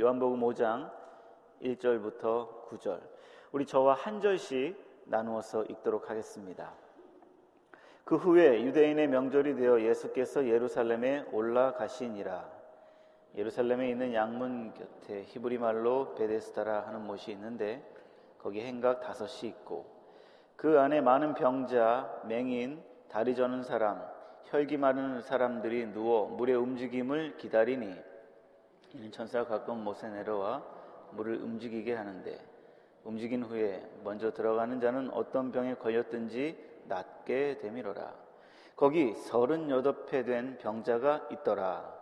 요한복음 0.00 0.40
5장 0.40 0.90
1절부터 1.60 2.66
9절. 2.70 3.02
우리 3.52 3.66
저와 3.66 3.92
한 3.92 4.22
절씩 4.22 4.74
나누어서 5.04 5.64
읽도록 5.64 6.08
하겠습니다. 6.08 6.72
그 8.04 8.16
후에 8.16 8.62
유대인의 8.62 9.08
명절이 9.08 9.56
되어 9.56 9.82
예수께서 9.82 10.46
예루살렘에 10.46 11.26
올라가시니라. 11.32 12.50
예루살렘에 13.34 13.90
있는 13.90 14.14
양문 14.14 14.72
곁에 14.72 15.24
히브리 15.24 15.58
말로 15.58 16.14
베데스다라 16.14 16.86
하는 16.86 17.06
못이 17.06 17.30
있는데 17.32 17.84
거기 18.38 18.62
행각 18.62 19.02
다섯이 19.02 19.50
있고 19.50 19.84
그 20.56 20.80
안에 20.80 21.02
많은 21.02 21.34
병자, 21.34 22.22
맹인, 22.24 22.82
다리 23.10 23.34
저는 23.34 23.64
사람, 23.64 24.02
혈기 24.44 24.78
많은 24.78 25.20
사람들이 25.20 25.92
누워 25.92 26.26
물의 26.28 26.56
움직임을 26.56 27.36
기다리니 27.36 28.09
천사가 29.12 29.48
가끔 29.48 29.84
못에 29.84 30.08
내려와 30.08 30.62
물을 31.12 31.36
움직이게 31.36 31.94
하는데 31.94 32.38
움직인 33.04 33.42
후에 33.42 33.88
먼저 34.04 34.32
들어가는 34.32 34.80
자는 34.80 35.10
어떤 35.12 35.52
병에 35.52 35.74
걸렸든지 35.74 36.84
낫게 36.86 37.58
되밀어라. 37.58 38.14
거기 38.76 39.14
서른여덟 39.14 40.06
회 40.12 40.24
된 40.24 40.58
병자가 40.58 41.28
있더라. 41.32 41.94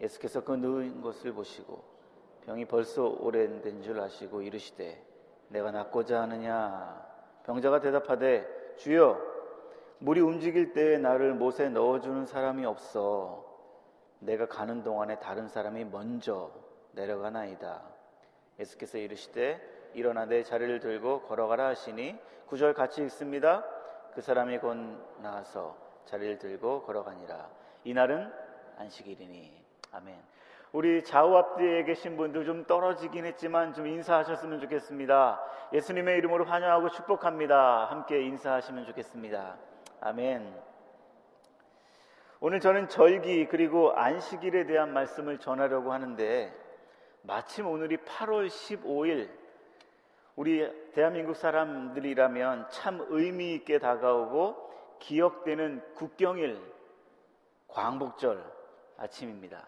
예수께서 0.00 0.44
그 0.44 0.52
누운 0.52 1.00
것을 1.00 1.32
보시고 1.32 1.82
병이 2.46 2.66
벌써 2.66 3.06
오래된 3.06 3.82
줄 3.82 4.00
아시고 4.00 4.42
이르시되 4.42 5.04
내가 5.48 5.70
낫고자 5.70 6.22
하느냐 6.22 7.04
병자가 7.44 7.80
대답하되 7.80 8.74
주여 8.76 9.18
물이 9.98 10.20
움직일 10.20 10.72
때에 10.72 10.98
나를 10.98 11.34
못에 11.34 11.68
넣어주는 11.68 12.26
사람이 12.26 12.64
없어 12.64 13.47
내가 14.20 14.46
가는 14.46 14.82
동안에 14.82 15.18
다른 15.20 15.48
사람이 15.48 15.84
먼저 15.86 16.50
내려가나이다 16.92 17.82
예수께서 18.58 18.98
이르시되 18.98 19.90
일어나 19.94 20.24
내 20.24 20.42
자리를 20.42 20.80
들고 20.80 21.22
걸어가라 21.22 21.68
하시니 21.68 22.18
구절 22.46 22.74
같이 22.74 23.02
읽습니다 23.04 23.64
그 24.14 24.20
사람이 24.20 24.58
곧 24.58 24.76
나와서 25.22 25.76
자리를 26.06 26.38
들고 26.38 26.82
걸어가니라 26.82 27.48
이날은 27.84 28.32
안식일이니 28.78 29.68
아멘. 29.92 30.16
우리 30.72 31.02
좌우 31.02 31.34
앞뒤에 31.34 31.84
계신 31.84 32.16
분들 32.16 32.44
좀 32.44 32.64
떨어지긴 32.66 33.24
했지만 33.24 33.72
좀 33.72 33.86
인사하셨으면 33.86 34.60
좋겠습니다. 34.60 35.40
예수님의 35.72 36.18
이름으로 36.18 36.44
환영하고 36.44 36.90
축복합니다. 36.90 37.86
함께 37.86 38.22
인사하시면 38.22 38.84
좋겠습니다. 38.84 39.56
아멘. 40.00 40.67
오늘 42.40 42.60
저는 42.60 42.88
절기 42.88 43.46
그리고 43.46 43.90
안식일에 43.96 44.66
대한 44.66 44.92
말씀을 44.92 45.38
전하려고 45.38 45.92
하는데 45.92 46.54
마침 47.22 47.66
오늘이 47.66 47.96
8월 47.96 48.46
15일 48.46 49.28
우리 50.36 50.92
대한민국 50.92 51.34
사람들이라면 51.34 52.68
참 52.70 53.04
의미 53.08 53.54
있게 53.54 53.80
다가오고 53.80 54.98
기억되는 55.00 55.94
국경일 55.94 56.60
광복절 57.66 58.40
아침입니다. 58.98 59.66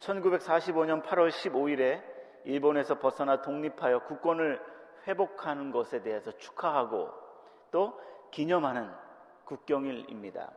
1945년 0.00 1.04
8월 1.04 1.30
15일에 1.30 2.02
일본에서 2.46 2.98
벗어나 2.98 3.42
독립하여 3.42 4.00
국권을 4.06 4.60
회복하는 5.06 5.70
것에 5.70 6.02
대해서 6.02 6.32
축하하고 6.32 7.10
또 7.70 8.00
기념하는 8.32 8.90
국경일입니다. 9.44 10.50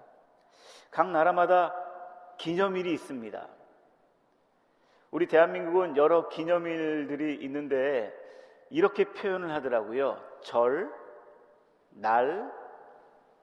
각 0.91 1.09
나라마다 1.11 1.73
기념일이 2.37 2.93
있습니다. 2.93 3.47
우리 5.11 5.27
대한민국은 5.27 5.95
여러 5.97 6.27
기념일들이 6.27 7.35
있는데 7.45 8.13
이렇게 8.69 9.05
표현을 9.05 9.51
하더라고요. 9.51 10.21
절, 10.41 10.91
날, 11.91 12.51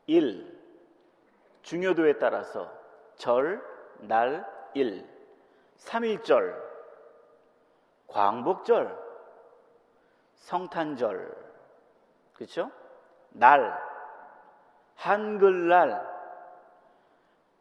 일. 0.07 0.61
중요도에 1.63 2.19
따라서 2.19 2.71
절, 3.17 3.63
날, 4.01 4.47
일. 4.75 5.07
3일절, 5.79 6.55
광복절, 8.07 8.99
성탄절, 10.35 11.35
그렇죠? 12.35 12.71
날, 13.31 13.81
한글날, 14.97 16.12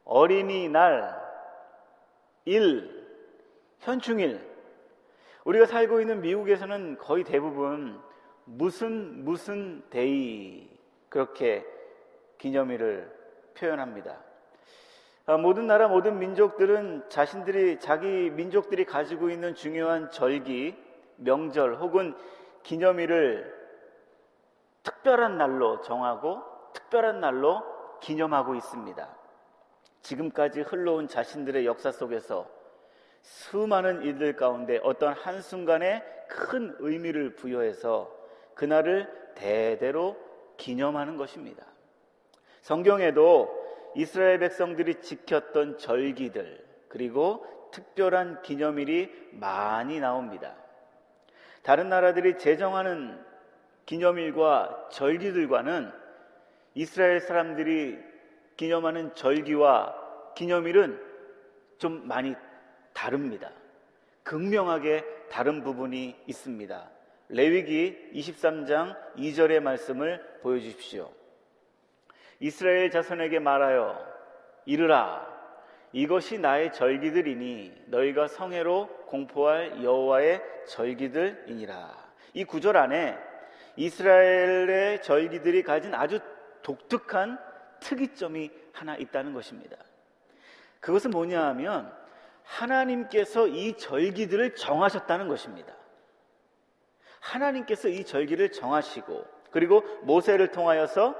어린이날, 0.04 1.20
일, 2.46 3.08
현충일. 3.80 4.50
우리가 5.44 5.66
살고 5.66 6.02
있는 6.02 6.22
미국에서는 6.22 6.98
거의 6.98 7.24
대부분 7.24 8.00
무슨 8.46 9.24
무슨 9.24 9.84
day 9.90 10.70
그렇게 11.10 11.66
기념일을 12.38 13.12
표현합니다. 13.56 14.18
어, 15.28 15.38
모든 15.38 15.68
나라 15.68 15.88
모든 15.88 16.20
민족들은 16.20 17.10
자신들이 17.10 17.80
자기 17.80 18.30
민족들이 18.32 18.86
가지고 18.86 19.30
있는 19.30 19.54
중요한 19.54 20.10
절기, 20.10 20.76
명절 21.18 21.76
혹은 21.76 22.16
기념일을 22.64 23.62
특별한 24.84 25.38
날로 25.38 25.82
정하고 25.82 26.42
특별한 26.74 27.20
날로 27.20 27.64
기념하고 28.00 28.56
있습니다. 28.56 29.21
지금까지 30.02 30.62
흘러온 30.62 31.08
자신들의 31.08 31.66
역사 31.66 31.92
속에서 31.92 32.50
수많은 33.22 34.02
일들 34.04 34.36
가운데 34.36 34.80
어떤 34.84 35.14
한순간에 35.14 36.04
큰 36.28 36.76
의미를 36.80 37.36
부여해서 37.36 38.12
그날을 38.56 39.08
대대로 39.36 40.18
기념하는 40.58 41.18
것입니다. 41.18 41.66
성경에도 42.62 43.60
이스라엘 43.96 44.40
백성들이 44.40 45.02
지켰던 45.02 45.78
절기들 45.78 46.66
그리고 46.88 47.46
특별한 47.72 48.42
기념일이 48.42 49.30
많이 49.32 50.00
나옵니다. 50.00 50.56
다른 51.64 51.90
나라들이 51.90 52.38
제정하는 52.38 53.24
기념일과 53.86 54.90
절기들과는 54.92 55.92
이스라엘 56.74 57.20
사람들이 57.20 58.11
기념하는 58.62 59.16
절기와 59.16 59.92
기념일은 60.36 61.02
좀 61.80 62.08
많이 62.08 62.36
다릅니다. 62.94 63.50
극명하게 64.22 65.04
다른 65.32 65.64
부분이 65.64 66.16
있습니다. 66.28 66.90
레위기 67.30 68.12
23장 68.14 68.96
2절의 69.18 69.62
말씀을 69.62 70.24
보여주십시오. 70.44 71.12
이스라엘 72.40 72.92
자손에게 72.92 73.40
말하여 73.40 73.98
이르라 74.66 75.28
이것이 75.92 76.38
나의 76.38 76.72
절기들이니 76.72 77.86
너희가 77.88 78.28
성회로 78.28 78.90
공포할 79.08 79.84
여호와의 79.84 80.40
절기들이니라. 80.68 81.98
이 82.36 82.44
구절 82.44 82.78
안에 82.78 83.18
이스라엘의 83.76 85.02
절기들이 85.02 85.64
가진 85.64 85.96
아주 85.96 86.20
독특한 86.62 87.40
특이점이 87.82 88.50
하나 88.72 88.96
있다는 88.96 89.34
것입니다. 89.34 89.76
그것은 90.80 91.12
뭐냐 91.12 91.44
하면 91.48 91.94
하나님께서 92.44 93.48
이 93.48 93.78
절기들을 93.78 94.56
정하셨다는 94.56 95.28
것입니다. 95.28 95.76
하나님께서 97.20 97.88
이 97.88 98.04
절기를 98.04 98.52
정하시고 98.52 99.26
그리고 99.52 99.82
모세를 100.04 100.52
통하여서 100.52 101.16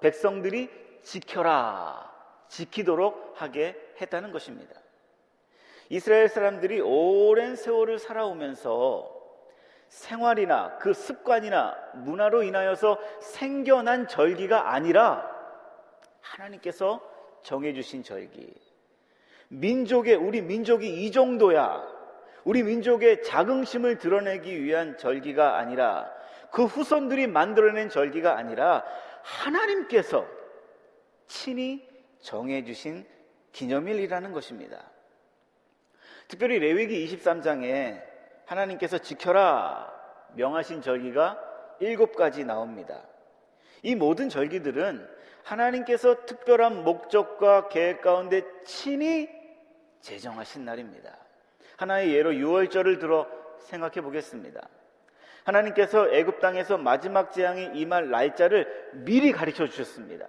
백성들이 0.00 0.70
지켜라, 1.02 2.10
지키도록 2.48 3.34
하게 3.36 3.76
했다는 4.00 4.32
것입니다. 4.32 4.80
이스라엘 5.88 6.28
사람들이 6.28 6.80
오랜 6.80 7.54
세월을 7.54 7.98
살아오면서 7.98 9.12
생활이나 9.88 10.78
그 10.78 10.94
습관이나 10.94 11.76
문화로 11.94 12.44
인하여서 12.44 12.98
생겨난 13.20 14.08
절기가 14.08 14.72
아니라 14.72 15.31
하나님께서 16.22 17.00
정해주신 17.42 18.02
절기. 18.02 18.54
민족의, 19.48 20.14
우리 20.14 20.40
민족이 20.40 21.04
이 21.04 21.10
정도야. 21.10 21.86
우리 22.44 22.62
민족의 22.62 23.22
자긍심을 23.22 23.98
드러내기 23.98 24.62
위한 24.62 24.96
절기가 24.96 25.58
아니라 25.58 26.10
그 26.50 26.64
후손들이 26.64 27.26
만들어낸 27.26 27.88
절기가 27.88 28.36
아니라 28.36 28.84
하나님께서 29.22 30.26
친히 31.26 31.86
정해주신 32.20 33.06
기념일이라는 33.52 34.32
것입니다. 34.32 34.90
특별히 36.28 36.58
레위기 36.58 37.06
23장에 37.06 38.02
하나님께서 38.46 38.98
지켜라 38.98 39.92
명하신 40.34 40.82
절기가 40.82 41.38
일곱 41.80 42.16
가지 42.16 42.44
나옵니다. 42.44 43.02
이 43.82 43.94
모든 43.94 44.28
절기들은 44.28 45.11
하나님께서 45.44 46.24
특별한 46.26 46.84
목적과 46.84 47.68
계획 47.68 48.00
가운데 48.00 48.42
친히 48.64 49.28
제정하신 50.00 50.64
날입니다. 50.64 51.16
하나의 51.76 52.14
예로 52.14 52.32
6월절을 52.32 53.00
들어 53.00 53.26
생각해 53.60 54.00
보겠습니다. 54.00 54.68
하나님께서 55.44 56.08
애굽 56.10 56.40
땅에서 56.40 56.78
마지막 56.78 57.32
재앙이 57.32 57.72
임할 57.74 58.10
날짜를 58.10 58.90
미리 58.92 59.32
가르쳐 59.32 59.66
주셨습니다. 59.66 60.26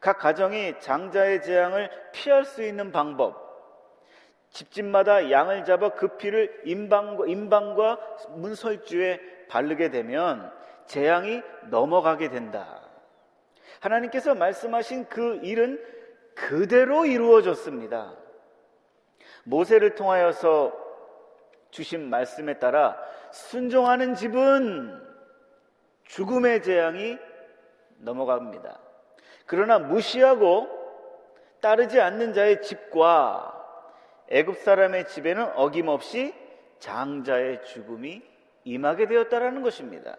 각 0.00 0.18
가정이 0.18 0.80
장자의 0.80 1.42
재앙을 1.42 1.90
피할 2.12 2.44
수 2.44 2.62
있는 2.62 2.92
방법, 2.92 3.44
집집마다 4.50 5.30
양을 5.30 5.64
잡아 5.64 5.90
그 5.90 6.16
피를 6.16 6.62
임방과, 6.64 7.26
임방과 7.26 7.98
문설주에 8.30 9.46
바르게 9.48 9.90
되면 9.90 10.52
재앙이 10.86 11.42
넘어가게 11.70 12.28
된다. 12.28 12.83
하나님께서 13.80 14.34
말씀하신 14.34 15.08
그 15.08 15.40
일은 15.42 15.82
그대로 16.34 17.06
이루어졌습니다. 17.06 18.16
모세를 19.44 19.94
통하여서 19.94 20.72
주신 21.70 22.08
말씀에 22.08 22.58
따라 22.58 22.96
순종하는 23.30 24.14
집은 24.14 25.02
죽음의 26.04 26.62
재앙이 26.62 27.18
넘어갑니다. 27.98 28.80
그러나 29.46 29.78
무시하고 29.78 30.68
따르지 31.60 32.00
않는 32.00 32.32
자의 32.32 32.62
집과 32.62 33.52
애굽 34.28 34.58
사람의 34.58 35.08
집에는 35.08 35.52
어김없이 35.56 36.34
장자의 36.78 37.64
죽음이 37.64 38.22
임하게 38.64 39.06
되었다라는 39.06 39.62
것입니다. 39.62 40.16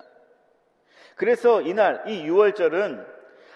그래서 1.15 1.61
이날 1.61 2.03
이 2.07 2.27
6월절은 2.27 3.14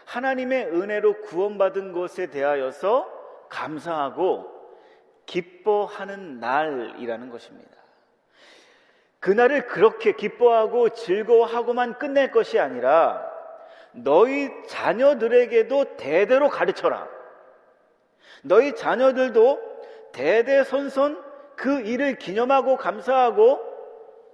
하나님의 0.10 0.66
은혜로 0.70 1.22
구원받은 1.22 1.92
것에 1.94 2.28
대하여서 2.28 3.48
감사하고 3.48 4.50
기뻐하는 5.28 6.40
날이라는 6.40 7.30
것입니다. 7.30 7.70
그날을 9.20 9.68
그렇게 9.68 10.14
기뻐하고 10.14 10.90
즐거워하고만 10.90 12.00
끝낼 12.00 12.32
것이 12.32 12.58
아니라 12.58 13.30
너희 13.92 14.50
자녀들에게도 14.68 15.98
대대로 15.98 16.50
가르쳐라. 16.50 17.08
너희 18.44 18.76
자녀들도 18.76 19.60
대대손손 20.12 21.24
그 21.56 21.82
일을 21.82 22.18
기념하고 22.18 22.78
감사하고 22.78 23.60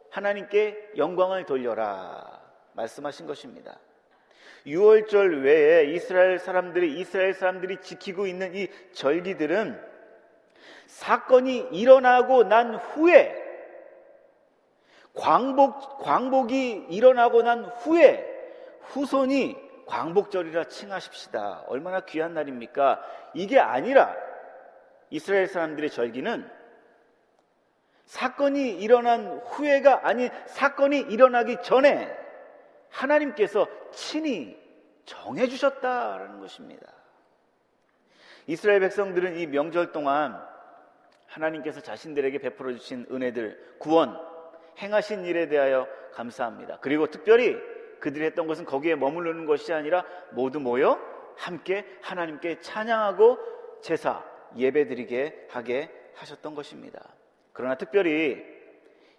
하나님께 0.10 0.94
영광을 0.95 1.45
돌려라. 1.45 2.42
말씀하신 2.74 3.25
것입니다. 3.28 3.78
6월절 4.65 5.44
외에 5.44 5.85
이스라엘 5.85 6.39
사람들이 6.39 7.00
이스라엘 7.00 7.33
사람들이 7.33 7.77
지키고 7.81 8.25
있는 8.25 8.56
이 8.56 8.67
절기들은 8.94 9.79
사건이 10.88 11.69
일어나고 11.71 12.44
난 12.44 12.75
후에 12.75 13.44
광복 15.13 16.00
광복이 16.00 16.88
일어나고 16.89 17.44
난 17.44 17.65
후에 17.65 18.33
후손이 18.81 19.56
광복절이라 19.85 20.65
칭하십시다. 20.65 21.65
얼마나 21.68 22.01
귀한 22.01 22.33
날입니까? 22.33 23.01
이게 23.35 23.59
아니라 23.59 24.15
이스라엘 25.11 25.47
사람들의 25.47 25.91
절기는 25.91 26.50
사건이 28.06 28.81
일어난 28.81 29.39
후에가 29.45 30.07
아닌 30.07 30.29
사건이 30.47 31.00
일어나기 31.01 31.57
전에 31.61 32.25
하나님께서 32.95 33.68
친히 33.92 34.57
정해주셨다라는 35.06 36.39
것입니다. 36.39 36.92
이스라엘 38.47 38.80
백성들은 38.80 39.38
이 39.38 39.47
명절 39.47 39.92
동안 39.92 40.39
하나님께서 41.27 41.81
자신들에게 41.81 42.38
베풀어 42.39 42.71
주신 42.74 43.06
은혜들, 43.12 43.77
구원, 43.80 44.18
행하신 44.77 45.25
일에 45.25 45.47
대하여 45.47 45.88
감사합니다. 46.13 46.80
그리고 46.81 47.07
특별히 47.07 47.57
그들이 48.00 48.25
했던 48.25 48.47
것은 48.47 48.65
거기에 48.65 48.95
머무르는 48.95 49.45
것이 49.45 49.74
아니라 49.74 50.06
모두 50.31 50.59
모여 50.59 51.00
함께 51.38 51.86
하나님께 52.01 52.62
찬양하고 52.62 53.38
제사, 53.81 54.24
예배드리게 54.56 55.47
하게 55.50 55.92
하셨던 56.15 56.56
것입니다. 56.56 57.01
그러나 57.51 57.75
특별히 57.75 58.44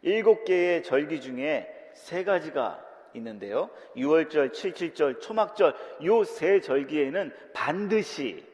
일곱 0.02 0.44
개의 0.44 0.82
절기 0.82 1.20
중에 1.20 1.90
세 1.94 2.24
가지가 2.24 2.85
있는데요. 3.16 3.70
6월절, 3.96 4.52
77절, 4.52 5.20
초막절 5.20 5.74
요 6.04 6.24
세 6.24 6.60
절기에는 6.60 7.32
반드시 7.52 8.44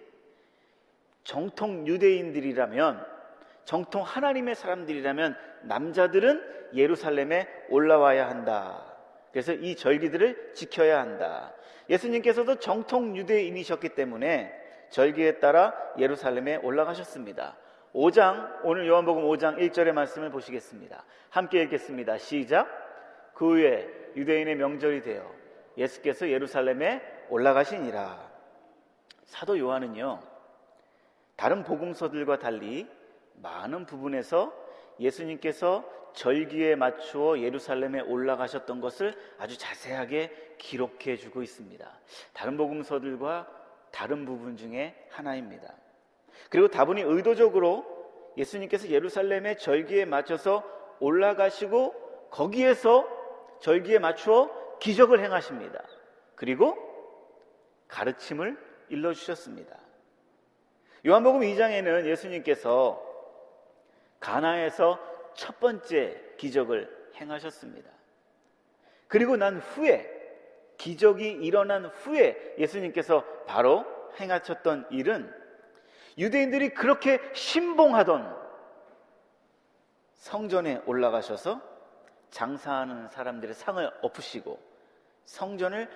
정통 1.25 1.87
유대인들이라면 1.87 3.07
정통 3.65 4.03
하나님의 4.03 4.55
사람들이라면 4.55 5.37
남자들은 5.63 6.43
예루살렘에 6.75 7.49
올라와야 7.69 8.29
한다. 8.29 8.85
그래서 9.31 9.53
이 9.53 9.77
절기들을 9.77 10.53
지켜야 10.55 11.01
한다. 11.01 11.55
예수님께서도 11.89 12.57
정통 12.57 13.17
유대인이셨기 13.17 13.91
때문에 13.91 14.53
절기에 14.91 15.39
따라 15.39 15.75
예루살렘에 15.99 16.57
올라가셨습니다. 16.57 17.57
5장, 17.95 18.61
오늘 18.65 18.87
요한복음 18.89 19.25
5장 19.25 19.59
1절의 19.59 19.93
말씀을 19.93 20.31
보시겠습니다. 20.31 21.05
함께 21.31 21.63
읽겠습니다. 21.63 22.19
시작. 22.19 22.69
그 23.35 23.55
후에 23.55 24.02
유대인의 24.17 24.57
명절이 24.57 25.03
되어 25.03 25.43
예수께서 25.77 26.29
예루살렘에 26.29 27.01
올라가시니라. 27.31 28.31
사도 29.25 29.59
요한은요, 29.59 30.21
다른 31.37 31.65
복음서들과 31.65 32.39
달리 32.39 32.87
많은 33.37 33.87
부분에서 33.87 34.53
예수님께서 35.01 35.85
절기에 36.13 36.77
맞추어 36.77 37.39
예루살렘에 37.41 38.01
올라가셨던 38.01 38.81
것을 38.81 39.17
아주 39.39 39.57
자세하게 39.57 40.57
기록해 40.59 41.17
주고 41.17 41.43
있습니다. 41.43 41.91
다른 42.35 42.57
복음서들과 42.57 43.49
다른 43.91 44.27
부분 44.27 44.57
중에 44.57 44.95
하나입니다. 45.11 45.75
그리고 46.51 46.69
다분히 46.69 47.03
의도적으로 47.03 47.87
예수님께서 48.37 48.89
예루살렘의 48.89 49.59
절기에 49.59 50.05
맞춰서 50.05 50.63
올라가시고 51.01 52.29
거기에서 52.31 53.22
절기에 53.63 54.01
맞추어 54.01 54.79
기적을 54.81 55.21
행하십니다. 55.23 55.81
그리고 56.35 56.77
가르침을 57.87 58.59
일러주셨습니다. 58.89 59.79
요한복음 61.07 61.43
2장에는 61.43 62.07
예수님께서 62.07 63.01
가나에서 64.19 64.99
첫 65.35 65.61
번째 65.61 66.21
기적을 66.37 67.13
행하셨습니다. 67.15 67.89
그리고 69.07 69.37
난 69.37 69.59
후에 69.59 70.11
기적이 70.77 71.31
일어난 71.31 71.87
후에 71.87 72.57
예수님께서 72.59 73.25
바로 73.47 73.85
행하셨던 74.19 74.89
일은 74.91 75.33
유대인들이 76.19 76.71
그렇게 76.71 77.21
신봉하던 77.33 78.43
성전에 80.15 80.83
올라가셔서 80.87 81.72
장사하는 82.33 83.09
사람들의 83.09 83.55
상을 83.55 83.89
엎으시고 84.03 84.59
성전을 85.25 85.89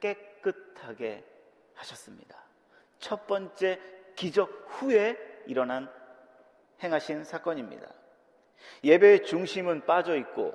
깨끗하게 0.00 1.22
하셨습니다. 1.74 2.38
첫 2.98 3.26
번째 3.26 3.78
기적 4.16 4.66
후에 4.68 5.16
일어난 5.46 5.90
행하신 6.82 7.24
사건입니다. 7.24 7.86
예배의 8.84 9.24
중심은 9.24 9.84
빠져 9.84 10.16
있고 10.16 10.54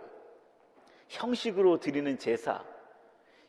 형식으로 1.09 1.79
드리는 1.79 2.17
제사, 2.17 2.63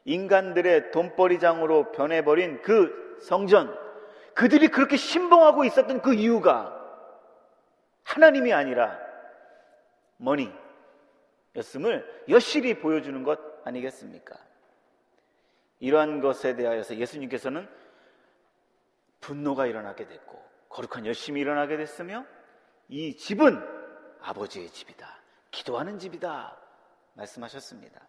인간들의 0.04 0.90
돈벌이장으로 0.90 1.92
변해버린 1.92 2.60
그 2.62 3.18
성전, 3.22 3.74
그들이 4.34 4.68
그렇게 4.68 4.96
신봉하고 4.96 5.64
있었던 5.64 6.02
그 6.02 6.14
이유가 6.14 6.74
하나님이 8.02 8.52
아니라 8.52 8.98
머니 10.18 10.52
였음을 11.56 12.24
여실히 12.28 12.78
보여주는 12.78 13.22
것 13.22 13.38
아니겠습니까? 13.64 14.36
이러한 15.80 16.20
것에 16.20 16.54
대하여서 16.56 16.96
예수님께서는 16.96 17.68
분노가 19.20 19.66
일어나게 19.66 20.06
됐고 20.06 20.42
거룩한 20.68 21.06
열심이 21.06 21.40
일어나게 21.40 21.76
됐으며 21.76 22.24
이 22.88 23.16
집은 23.16 23.60
아버지의 24.20 24.70
집이다. 24.70 25.20
기도하는 25.50 25.98
집이다. 25.98 26.56
말씀하셨습니다. 27.14 28.00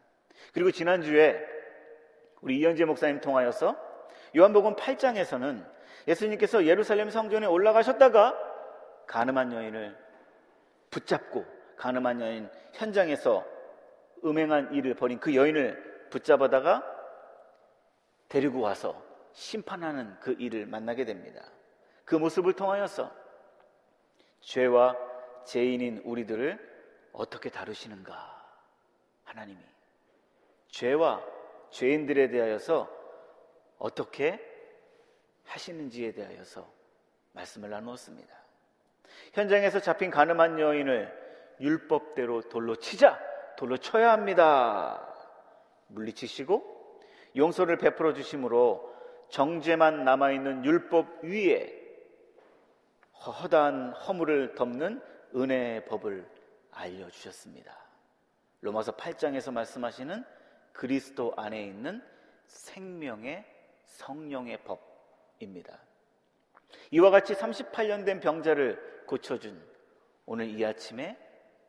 그리고 0.53 0.71
지난주에 0.71 1.39
우리 2.41 2.59
이현재 2.59 2.85
목사님 2.85 3.21
통하여서 3.21 3.75
요한복음 4.35 4.75
8장에서는 4.75 5.65
예수님께서 6.07 6.65
예루살렘 6.65 7.09
성전에 7.09 7.47
올라가셨다가 7.47 8.37
가늠한 9.07 9.53
여인을 9.53 9.97
붙잡고 10.89 11.56
가늠한 11.77 12.21
여인 12.21 12.49
현장에서 12.73 13.45
음행한 14.25 14.73
일을 14.73 14.95
벌인 14.95 15.19
그 15.19 15.35
여인을 15.35 16.09
붙잡아다가 16.09 16.83
데리고 18.27 18.61
와서 18.61 19.01
심판하는 19.33 20.19
그 20.19 20.33
일을 20.33 20.65
만나게 20.65 21.05
됩니다. 21.05 21.43
그 22.03 22.15
모습을 22.15 22.53
통하여서 22.53 23.11
죄와 24.41 24.97
죄인인 25.45 26.01
우리들을 26.03 27.09
어떻게 27.13 27.49
다루시는가? 27.49 28.35
하나님이 29.23 29.59
죄와 30.69 31.23
죄인들에 31.69 32.29
대하여서 32.29 32.89
어떻게 33.77 34.43
하시는지에 35.45 36.13
대하여서 36.13 36.67
말씀을 37.33 37.69
나누었습니다. 37.69 38.35
현장에서 39.33 39.79
잡힌 39.79 40.09
가늠한 40.09 40.59
여인을 40.59 41.26
율법대로 41.59 42.43
돌로 42.43 42.75
치자, 42.75 43.19
돌로 43.57 43.77
쳐야 43.77 44.11
합니다. 44.11 45.03
물리치시고 45.87 47.01
용서를 47.35 47.77
베풀어 47.77 48.13
주심으로 48.13 48.95
정죄만 49.29 50.03
남아있는 50.03 50.65
율법 50.65 51.23
위에 51.23 51.85
허다한 53.25 53.91
허물을 53.93 54.55
덮는 54.55 55.01
은혜의 55.35 55.85
법을 55.85 56.27
알려주셨습니다. 56.71 57.75
로마서 58.61 58.93
8장에서 58.93 59.51
말씀하시는 59.51 60.23
그리스도 60.71 61.33
안에 61.35 61.63
있는 61.63 62.01
생명의 62.45 63.45
성령의 63.85 64.59
법입니다. 64.63 65.79
이와 66.91 67.09
같이 67.09 67.33
38년 67.33 68.05
된 68.05 68.19
병자를 68.19 69.03
고쳐준 69.07 69.61
오늘 70.25 70.47
이 70.47 70.63
아침에 70.65 71.17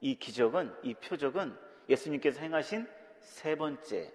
이 0.00 0.18
기적은, 0.18 0.74
이 0.82 0.94
표적은 0.94 1.56
예수님께서 1.88 2.40
행하신 2.40 2.86
세 3.20 3.56
번째 3.56 4.12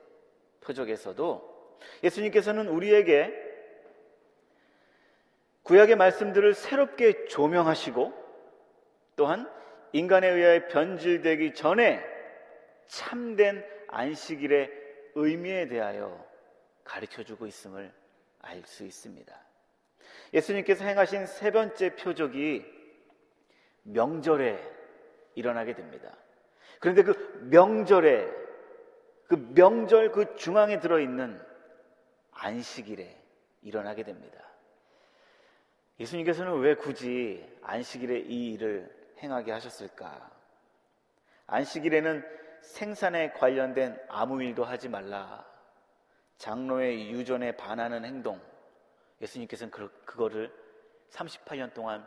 표적에서도 0.62 1.80
예수님께서는 2.04 2.68
우리에게 2.68 3.34
구약의 5.64 5.96
말씀들을 5.96 6.54
새롭게 6.54 7.26
조명하시고 7.26 8.14
또한 9.16 9.50
인간에 9.92 10.28
의하여 10.28 10.68
변질되기 10.68 11.54
전에 11.54 12.04
참된 12.88 13.66
안식일의 13.88 14.72
의미에 15.16 15.68
대하여 15.68 16.26
가르쳐 16.84 17.24
주고 17.24 17.48
있음을 17.48 17.94
알 18.40 18.62
수 18.66 18.84
있습니다. 18.84 19.34
예수님께서 20.34 20.84
행하신 20.86 21.26
세 21.26 21.52
번째 21.52 21.96
표적이 21.96 22.66
명절에 23.84 24.73
일어나게 25.36 25.74
됩니다. 25.74 26.16
그런데 26.80 27.04
그 27.04 27.48
명절에 27.50 28.30
그 29.28 29.36
명절 29.56 30.12
그 30.12 30.36
중앙에 30.36 30.80
들어 30.80 31.00
있는 31.00 31.42
안식일에 32.32 33.22
일어나게 33.62 34.04
됩니다. 34.04 34.40
예수님께서는 36.00 36.60
왜 36.60 36.76
굳이 36.76 37.46
안식일에 37.62 38.20
이 38.20 38.54
일을 38.54 38.92
행하게 39.20 39.52
하셨을까? 39.52 40.32
안식일에는 41.48 42.24
생산에 42.62 43.32
관련된 43.32 44.00
아무 44.10 44.42
일도 44.42 44.64
하지 44.64 44.90
말라. 44.90 45.46
장로의 46.38 47.12
유전에 47.12 47.56
반하는 47.56 48.06
행동. 48.06 48.42
예수님께서는 49.22 49.72
그, 49.72 49.90
그거를 50.04 50.52
38년 51.12 51.74
동안 51.74 52.06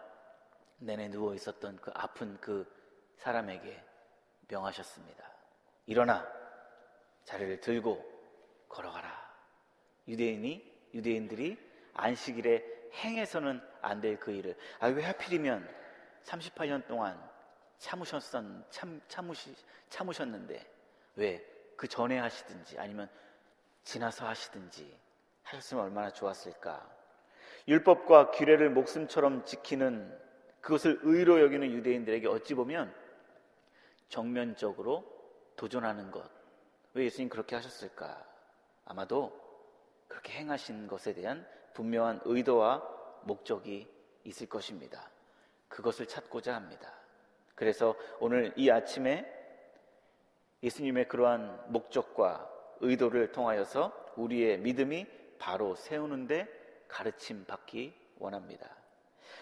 내내 0.79 1.09
누워 1.09 1.35
있었던 1.35 1.77
그 1.77 1.91
아픈 1.95 2.37
그 2.41 2.67
사람에게 3.17 3.83
명하셨습니다. 4.49 5.25
일어나 5.87 6.27
자리를 7.25 7.61
들고 7.61 8.05
걸어가라. 8.69 9.27
유대인이 10.09 10.91
유대인들이 10.95 11.59
안식일에 11.95 12.91
행해서는 12.95 13.61
안 13.83 14.01
될 14.01 14.19
그 14.19 14.31
일을 14.31 14.57
아 14.81 14.89
왜 14.89 15.05
하필이면 15.05 15.69
38년 16.25 16.87
동안 16.87 17.19
참으셨었 17.79 18.71
참 18.71 19.01
참으시 19.09 19.55
참으셨는데 19.89 20.65
왜 21.17 21.45
그 21.77 21.87
전에 21.89 22.19
하시든지 22.19 22.79
아니면 22.79 23.07
지나서 23.85 24.27
하시든지 24.27 24.99
하셨으면 25.43 25.85
얼마나 25.85 26.11
좋았을까. 26.11 26.91
율법과 27.69 28.31
규례를 28.31 28.71
목숨처럼 28.71 29.45
지키는 29.45 30.19
그것을 30.63 31.01
의로 31.03 31.41
여기는 31.43 31.71
유대인들에게 31.71 32.27
어찌 32.29 32.55
보면 32.55 32.95
정면적으로 34.09 35.05
도전하는 35.57 36.11
것. 36.11 36.31
왜 36.95 37.05
예수님 37.05 37.29
그렇게 37.29 37.57
하셨을까? 37.57 38.25
아마도 38.85 39.33
그렇게 40.09 40.33
행하신 40.35 40.87
것에 40.87 41.15
대한 41.15 41.47
분명한 41.75 42.23
의도와 42.25 42.83
목적이 43.23 43.89
있을 44.25 44.49
것입니다. 44.49 45.11
그것을 45.69 46.07
찾고자 46.07 46.55
합니다. 46.55 46.93
그래서 47.55 47.95
오늘 48.21 48.53
이 48.57 48.71
아침에 48.71 49.33
예수님의 50.63 51.09
그러한 51.09 51.65
목적과 51.73 52.51
의도를 52.81 53.33
통하여서 53.33 54.13
우리의 54.17 54.59
믿음이 54.59 55.07
바로 55.39 55.75
세우는데 55.75 56.47
가르침 56.89 57.45
받기 57.45 57.95
원합니다. 58.19 58.69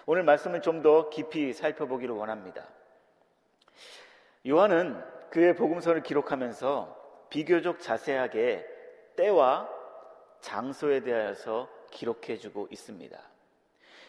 오늘 0.07 0.23
말씀을 0.25 0.61
좀 0.61 0.83
더 0.83 1.09
깊이 1.09 1.53
살펴보기를 1.53 2.15
원합니다. 2.15 2.69
요한은 4.47 5.03
그의 5.31 5.57
복음서를 5.57 6.03
기록하면서 6.03 7.27
비교적 7.31 7.81
자세하게 7.81 8.65
때와 9.17 9.69
장소에 10.41 11.01
대하여서 11.01 11.69
기록해주고 11.91 12.69
있습니다. 12.71 13.19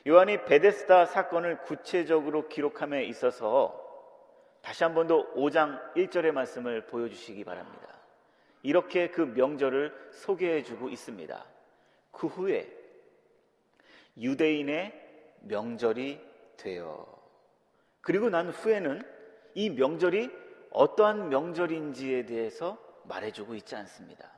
요한이 0.08 0.46
베데스다 0.46 1.06
사건을 1.06 1.62
구체적으로 1.64 2.48
기록함에 2.48 3.06
있어서 3.06 3.82
다시 4.62 4.84
한 4.84 4.94
번 4.94 5.08
더 5.08 5.34
5장 5.34 5.94
1절의 5.96 6.32
말씀을 6.32 6.86
보여주시기 6.88 7.44
바랍니다. 7.44 7.88
이렇게 8.64 9.10
그 9.10 9.22
명절을 9.22 10.10
소개해주고 10.12 10.90
있습니다. 10.90 11.46
그 12.12 12.28
후에 12.28 12.68
유대인의 14.18 15.38
명절이 15.42 16.20
되어 16.58 17.06
그리고 18.02 18.30
난 18.30 18.50
후에는 18.50 19.02
이 19.56 19.70
명절이 19.70 20.30
어떠한 20.72 21.30
명절인지에 21.30 22.26
대해서 22.26 22.78
말해주고 23.04 23.56
있지 23.56 23.76
않습니다. 23.76 24.30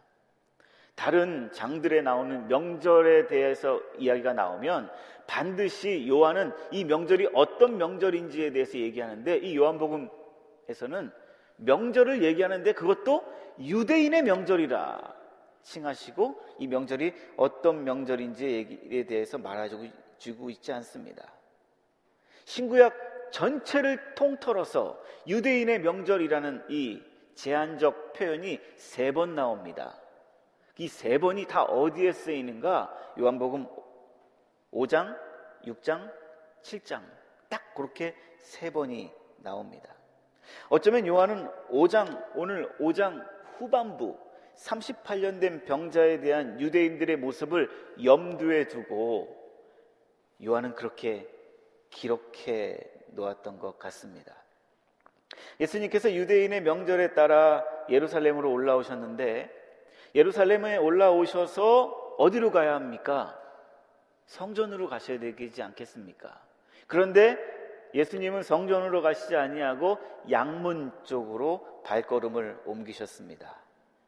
다른 0.96 1.52
장들에 1.52 2.02
나오는 2.02 2.48
명절에 2.48 3.28
대해서 3.28 3.82
이야기가 3.98 4.34
나오면 4.34 4.90
반드시 5.28 6.08
요한은 6.08 6.52
이 6.72 6.86
명절이 6.86 7.30
어떤 7.34 7.78
명절인지에 7.78 8.52
대해서 8.52 8.78
얘기하는데 8.78 9.38
이 9.38 9.56
요한복음에서는 9.58 11.12
명절을 11.58 12.24
얘기하는데 12.24 12.72
그것도 12.74 13.24
유대인의 13.60 14.24
명절이라 14.24 15.16
칭하시고 15.64 16.42
이 16.60 16.68
명절이 16.68 17.14
어떤 17.36 17.84
명절인지에 17.84 19.06
대해서 19.08 19.38
말해주고 19.38 20.50
있지 20.50 20.72
않습니다. 20.72 21.32
신구약 22.46 23.07
전체를 23.32 24.16
통틀어서 24.16 25.00
유대인의 25.28 25.80
명절이라는 25.82 26.66
이 26.70 27.02
제한적 27.36 28.14
표현이 28.14 28.60
세 28.76 29.12
번 29.12 29.36
나옵니다. 29.36 30.00
이 30.80 30.88
세 30.88 31.18
번이 31.18 31.46
다 31.46 31.64
어디에 31.64 32.12
쓰이는가? 32.12 33.14
요한복음 33.20 33.68
5장, 34.72 35.18
6장, 35.66 36.12
7장. 36.62 37.02
딱 37.50 37.74
그렇게 37.74 38.16
세 38.38 38.70
번이 38.70 39.12
나옵니다. 39.38 39.94
어쩌면 40.70 41.06
요한은 41.08 41.50
5장, 41.72 42.26
오늘 42.36 42.70
5장 42.80 43.26
후반부 43.58 44.18
38년 44.56 45.40
된 45.40 45.66
병자에 45.66 46.20
대한 46.20 46.60
유대인들의 46.60 47.18
모습을 47.18 47.70
염두에 48.04 48.68
두고 48.68 49.36
요한은 50.44 50.76
그렇게 50.76 51.28
기록해 51.90 52.80
놓았던 53.12 53.60
것 53.60 53.80
같습니다. 53.80 54.36
예수님께서 55.60 56.14
유대인의 56.14 56.62
명절에 56.62 57.14
따라 57.14 57.64
예루살렘으로 57.90 58.52
올라오셨는데 58.52 59.52
예루살렘에 60.16 60.78
올라오셔서 60.78 62.16
어디로 62.18 62.52
가야 62.52 62.76
합니까? 62.76 63.40
성전으로 64.26 64.88
가셔야 64.88 65.20
되지 65.20 65.62
않겠습니까? 65.62 66.42
그런데 66.88 67.38
예수님은 67.94 68.44
성전으로 68.44 69.02
가시지 69.02 69.36
아니하고 69.36 69.98
양문 70.30 70.92
쪽으로 71.04 71.82
발걸음을 71.84 72.62
옮기셨습니다. 72.66 73.56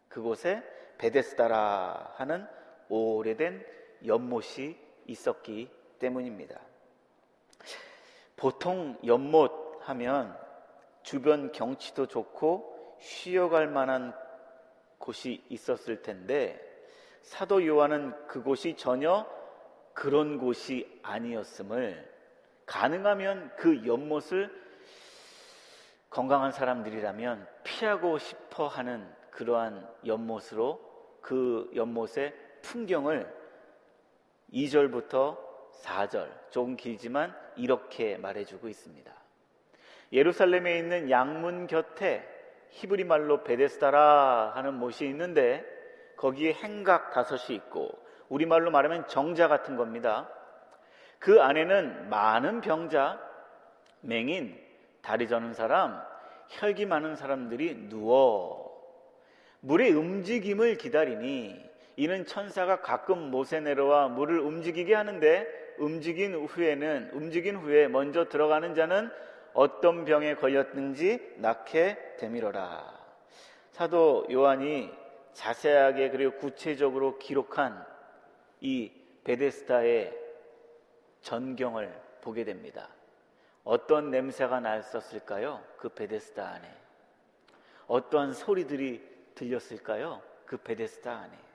그곳에 0.09 0.63
베데스다라 0.97 2.13
하는 2.15 2.45
오래된 2.89 3.65
연못이 4.05 4.77
있었기 5.05 5.69
때문입니다. 5.99 6.59
보통 8.39 8.97
연못 9.05 9.81
하면 9.81 10.33
주변 11.03 11.51
경치도 11.51 12.07
좋고 12.07 12.95
쉬어갈 13.01 13.67
만한 13.67 14.13
곳이 14.97 15.43
있었을 15.49 16.01
텐데 16.01 16.57
사도 17.21 17.67
요한은 17.67 18.27
그곳이 18.27 18.77
전혀 18.77 19.27
그런 19.93 20.37
곳이 20.37 21.01
아니었음을 21.03 22.09
가능하면 22.65 23.51
그 23.57 23.85
연못을 23.85 24.49
건강한 26.09 26.53
사람들이라면 26.53 27.45
피하고 27.65 28.17
싶어 28.19 28.67
하는 28.67 29.05
그러한 29.31 29.85
연못으로 30.05 30.79
그 31.19 31.69
연못의 31.75 32.33
풍경을 32.61 33.29
2절부터 34.53 35.48
4절, 35.81 36.29
조금 36.49 36.75
길지만 36.75 37.35
이렇게 37.55 38.17
말해주고 38.17 38.67
있습니다. 38.67 39.11
예루살렘에 40.11 40.77
있는 40.77 41.09
양문 41.09 41.67
곁에 41.67 42.27
히브리 42.69 43.03
말로 43.03 43.43
베데스다라 43.43 44.53
하는 44.55 44.75
못이 44.75 45.05
있는데 45.07 45.65
거기에 46.17 46.53
행각 46.53 47.11
다섯이 47.11 47.55
있고 47.55 47.91
우리말로 48.27 48.71
말하면 48.71 49.07
정자 49.07 49.47
같은 49.47 49.75
겁니다. 49.75 50.29
그 51.17 51.41
안에는 51.41 52.09
많은 52.09 52.61
병자, 52.61 53.19
맹인, 54.01 54.57
다리 55.01 55.27
저는 55.27 55.53
사람, 55.53 56.01
혈기 56.49 56.85
많은 56.85 57.15
사람들이 57.15 57.89
누워 57.89 58.69
물의 59.61 59.91
움직임을 59.91 60.77
기다리니 60.77 61.69
이는 61.97 62.25
천사가 62.25 62.81
가끔 62.81 63.29
못에 63.29 63.59
내려와 63.59 64.07
물을 64.07 64.39
움직이게 64.39 64.93
하는데 64.95 65.47
움직인 65.79 66.35
후에는 66.35 67.11
움직인 67.13 67.55
후에 67.55 67.87
먼저 67.87 68.29
들어가는 68.29 68.75
자는 68.75 69.09
어떤 69.53 70.05
병에 70.05 70.35
걸렸는지 70.35 71.35
낳게 71.37 72.17
되밀어라. 72.19 72.99
사도 73.71 74.27
요한이 74.31 74.91
자세하게 75.33 76.09
그리고 76.09 76.37
구체적으로 76.37 77.17
기록한 77.17 77.85
이 78.61 78.91
베데스다의 79.23 80.17
전경을 81.21 81.93
보게 82.21 82.43
됩니다. 82.43 82.89
어떤 83.63 84.09
냄새가 84.11 84.59
났었을까요? 84.59 85.63
그 85.77 85.89
베데스다 85.89 86.47
안에. 86.47 86.75
어떠한 87.87 88.33
소리들이 88.33 89.01
들렸을까요? 89.35 90.21
그 90.45 90.57
베데스다 90.57 91.11
안에. 91.11 91.48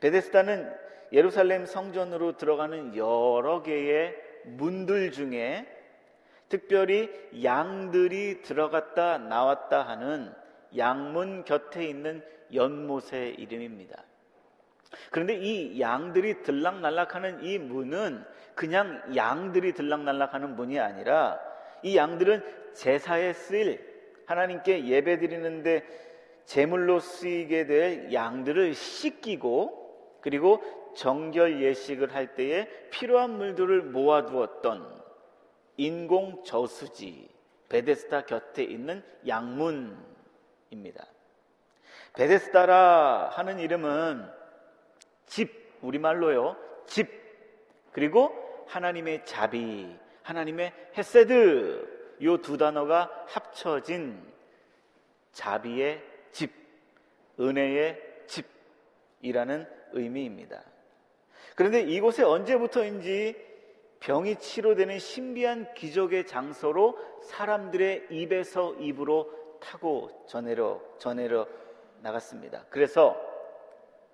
베데스다는 0.00 0.72
예루살렘 1.12 1.66
성전으로 1.66 2.36
들어가는 2.36 2.96
여러 2.96 3.62
개의 3.62 4.14
문들 4.44 5.12
중에 5.12 5.66
특별히 6.48 7.10
양들이 7.42 8.42
들어갔다 8.42 9.18
나왔다 9.18 9.82
하는 9.82 10.32
양문 10.76 11.44
곁에 11.44 11.84
있는 11.84 12.22
연못의 12.52 13.34
이름입니다. 13.38 14.04
그런데 15.10 15.34
이 15.34 15.80
양들이 15.80 16.42
들락날락하는 16.42 17.42
이 17.42 17.58
문은 17.58 18.24
그냥 18.54 19.02
양들이 19.14 19.72
들락날락하는 19.72 20.56
문이 20.56 20.78
아니라 20.78 21.38
이 21.82 21.96
양들은 21.96 22.72
제사에 22.74 23.32
쓰일 23.32 23.96
하나님께 24.26 24.86
예배 24.86 25.18
드리는데 25.18 25.84
제물로 26.46 27.00
쓰이게 27.00 27.66
될 27.66 28.12
양들을 28.12 28.72
씻기고 28.74 30.18
그리고 30.20 30.62
정결 30.96 31.60
예식을 31.60 32.14
할 32.14 32.34
때에 32.34 32.68
필요한 32.90 33.36
물들을 33.36 33.82
모아두었던 33.82 35.02
인공 35.76 36.42
저수지 36.44 37.28
베데스다 37.68 38.22
곁에 38.24 38.62
있는 38.62 39.02
양문입니다. 39.26 41.04
베데스다라 42.14 43.30
하는 43.32 43.58
이름은 43.58 44.26
집 45.26 45.74
우리말로요. 45.82 46.56
집 46.86 47.10
그리고 47.92 48.64
하나님의 48.68 49.26
자비, 49.26 49.94
하나님의 50.22 50.72
헤세드 50.96 52.16
요 52.22 52.38
두 52.38 52.56
단어가 52.56 53.10
합쳐진 53.26 54.22
자비의 55.32 56.02
집, 56.32 56.52
은혜의 57.38 58.00
집이라는 58.26 59.66
의미입니다. 59.92 60.62
그런데 61.54 61.80
이곳에 61.80 62.22
언제부터인지 62.22 63.46
병이 64.00 64.36
치료되는 64.36 64.98
신비한 64.98 65.74
기적의 65.74 66.26
장소로 66.26 66.98
사람들의 67.22 68.08
입에서 68.10 68.74
입으로 68.74 69.58
타고 69.60 70.24
전해려 70.28 70.80
전해려 70.98 71.48
나갔습니다. 72.00 72.66
그래서 72.68 73.16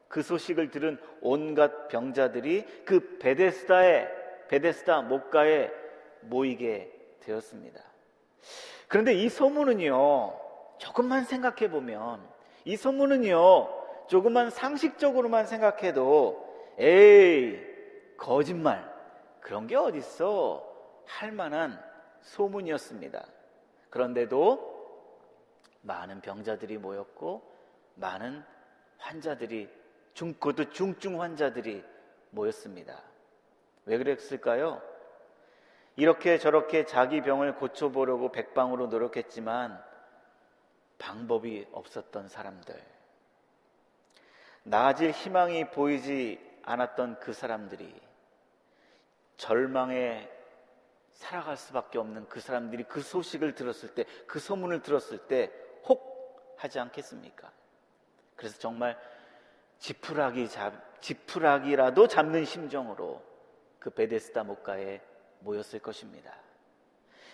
그 0.09 0.23
소식을 0.23 0.71
들은 0.71 0.99
온갖 1.21 1.89
병자들이 1.89 2.85
그 2.85 3.19
베데스다에 3.19 4.09
베데스다 4.49 5.03
목가에 5.03 5.71
모이게 6.21 6.93
되었습니다. 7.21 7.83
그런데 8.89 9.15
이 9.15 9.29
소문은요. 9.29 10.42
조금만 10.83 11.23
생각해 11.25 11.71
보면 11.71 12.29
이 12.65 12.77
소문은요. 12.77 14.09
조금만 14.09 14.51
상식적으로만 14.51 15.47
생각해도 15.47 16.75
에이 16.77 17.61
거짓말 18.17 18.93
그런 19.41 19.69
게 19.69 19.77
어딨어? 19.77 20.71
할 21.07 21.31
만한 21.31 21.81
소문이었습니다. 22.23 23.25
그런데도 23.91 24.73
많은 25.83 26.21
병자들이 26.21 26.79
모였고 26.79 27.43
많은 27.95 28.43
환자들이 28.99 29.69
중, 30.15 30.33
그것도 30.35 30.71
중증 30.71 31.21
환자들이 31.21 31.85
모였습니다. 32.31 33.01
왜 33.85 33.99
그랬을까요? 33.99 34.83
이렇게 35.95 36.39
저렇게 36.39 36.87
자기 36.87 37.21
병을 37.21 37.55
고쳐보려고 37.55 38.33
백방으로 38.33 38.89
노력했지만 38.89 39.92
방법이 41.03 41.67
없었던 41.73 42.29
사람들. 42.29 42.81
나아질 44.63 45.11
희망이 45.11 45.69
보이지 45.71 46.39
않았던 46.63 47.19
그 47.19 47.33
사람들이 47.33 47.93
절망에 49.37 50.31
살아갈 51.11 51.57
수밖에 51.57 51.99
없는 51.99 52.29
그 52.29 52.39
사람들이 52.41 52.85
그 52.85 53.03
소식을 53.03 53.57
들었을 53.57 53.95
때, 53.95 54.05
그 54.29 54.39
소문을 54.39 54.83
들었을 54.83 55.19
때, 55.27 55.51
혹 55.87 56.55
하지 56.57 56.79
않겠습니까? 56.79 57.51
그래서 58.37 58.57
정말 58.61 58.97
지푸라기 59.81 60.49
잡, 60.49 60.73
지푸라기라도 61.01 62.07
잡는 62.07 62.45
심정으로 62.45 63.21
그 63.81 63.91
베데스다 63.91 64.45
목가에 64.45 65.01
모였을 65.41 65.81
것입니다. 65.81 66.33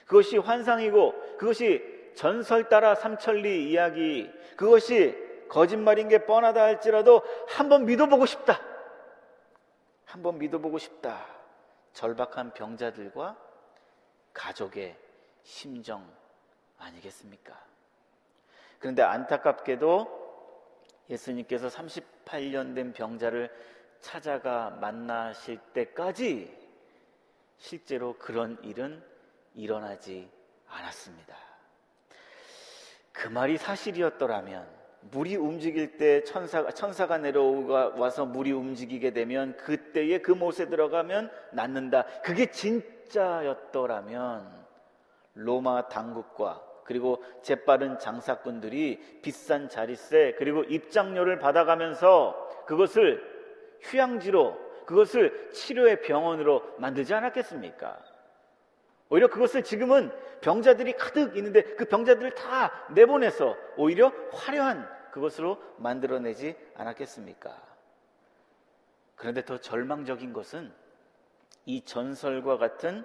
그것이 0.07 0.39
환상이고, 0.39 1.37
그것이 1.37 1.98
전설 2.15 2.69
따라 2.69 2.95
삼천리 2.95 3.71
이야기, 3.71 4.31
그것이 4.57 5.17
거짓말인 5.49 6.09
게 6.09 6.27
뻔하다 6.27 6.63
할지라도 6.63 7.23
한번 7.49 7.87
믿어보고 7.87 8.27
싶다. 8.27 8.61
한번 10.05 10.39
믿어보고 10.39 10.79
싶다. 10.79 11.27
절박한 11.93 12.55
병자들과 12.55 13.37
가족의 14.33 14.97
심정 15.43 16.09
아니겠습니까? 16.79 17.59
그런데 18.79 19.03
안타깝게도 19.03 20.29
예수님께서 21.11 21.69
38년 21.69 22.75
된 22.75 22.93
병자를 22.93 23.51
찾아가 24.01 24.71
만나실 24.71 25.59
때까지 25.73 26.57
실제로 27.57 28.17
그런 28.19 28.63
일은 28.63 29.03
일어나지 29.55 30.31
않았습니다. 30.69 31.48
그 33.19 33.29
말이 33.29 33.59
사실이었더라면 33.59 34.65
물이 35.11 35.35
움직일 35.37 35.97
때 35.97 36.23
천사가, 36.23 36.71
천사가 36.71 37.19
내려와서 37.19 38.27
물이 38.27 38.53
움직이게 38.53 39.11
되면 39.13 39.57
그때에 39.57 40.19
그 40.19 40.31
못에 40.31 40.69
들어가면 40.69 41.33
낫는다. 41.53 42.05
그게 42.23 42.47
진짜였더라면 42.53 44.49
로마 45.35 45.89
당국과 45.89 46.63
그리고 46.85 47.21
재빠른 47.43 47.99
장사꾼들이 47.99 49.21
비싼 49.21 49.69
자릿세 49.69 50.37
그리고 50.39 50.63
입장료를 50.63 51.41
받아가면서 51.41 52.65
그것을 52.67 53.21
휴양지로 53.83 54.69
그것을 54.87 55.51
치료의 55.53 56.03
병원으로 56.03 56.77
만들지 56.79 57.13
않았겠습니까? 57.15 57.99
오히려 59.11 59.29
그것을 59.29 59.63
지금은 59.63 60.11
병자들이 60.41 60.93
가득 60.95 61.37
있는데 61.37 61.63
그 61.63 61.87
병자들을 61.87 62.35
다 62.35 62.87
내보내서 62.91 63.57
오히려 63.77 64.13
화려한 64.33 64.89
그것으로 65.11 65.61
만들어내지 65.79 66.57
않았겠습니까? 66.75 67.57
그런데 69.17 69.45
더 69.45 69.59
절망적인 69.59 70.33
것은 70.33 70.73
이 71.65 71.85
전설과 71.85 72.59
같은 72.59 73.05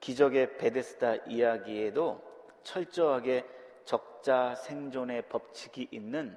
기적의 0.00 0.58
베데스다 0.58 1.16
이야기에도 1.26 2.22
철저하게 2.62 3.46
적자 3.84 4.54
생존의 4.54 5.28
법칙이 5.28 5.88
있는 5.90 6.36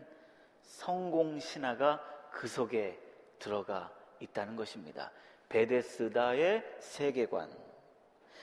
성공 0.62 1.40
신화가 1.40 2.30
그 2.32 2.48
속에 2.48 3.00
들어가 3.40 3.92
있다는 4.20 4.56
것입니다. 4.56 5.12
베데스다의 5.50 6.78
세계관. 6.80 7.67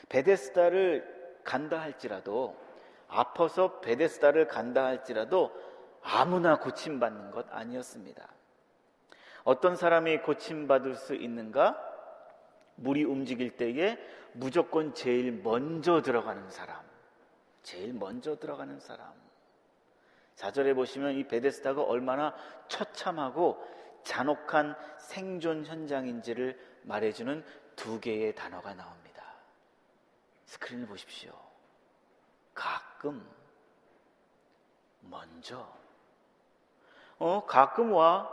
베데스다를 0.09 1.41
간다 1.45 1.81
할지라도 1.81 2.57
아파서 3.09 3.81
베데스다를 3.81 4.49
간다 4.49 4.85
할지라도 4.85 5.53
아무나 6.03 6.59
고침받는 6.59 7.31
것 7.31 7.47
아니었습니다. 7.51 8.29
어떤 9.45 9.77
사람이 9.77 10.19
고침받을 10.19 10.95
수 10.95 11.15
있는가? 11.15 11.79
물이 12.77 13.05
움직일 13.05 13.57
때에 13.57 13.99
무조건 14.33 14.95
제일 14.95 15.33
먼저 15.33 16.03
들어가는 16.03 16.51
사람. 16.51 16.83
제일 17.63 17.93
먼저 17.95 18.39
들어가는 18.39 18.81
사람. 18.81 19.13
4절에 20.37 20.75
보시면 20.75 21.15
이 21.15 21.25
베데스다가 21.29 21.83
얼마나 21.83 22.35
처참하고 22.69 23.63
잔혹한 24.03 24.77
생존 24.99 25.65
현장인지를 25.65 26.59
말해주는 26.83 27.45
두 27.77 28.01
개의 28.01 28.35
단어가 28.35 28.75
나옵니다. 28.75 29.04
스크린을 30.47 30.87
보십시오. 30.87 31.33
가끔, 32.55 33.27
먼저. 35.01 35.69
어, 37.19 37.45
가끔 37.47 37.93
와 37.93 38.31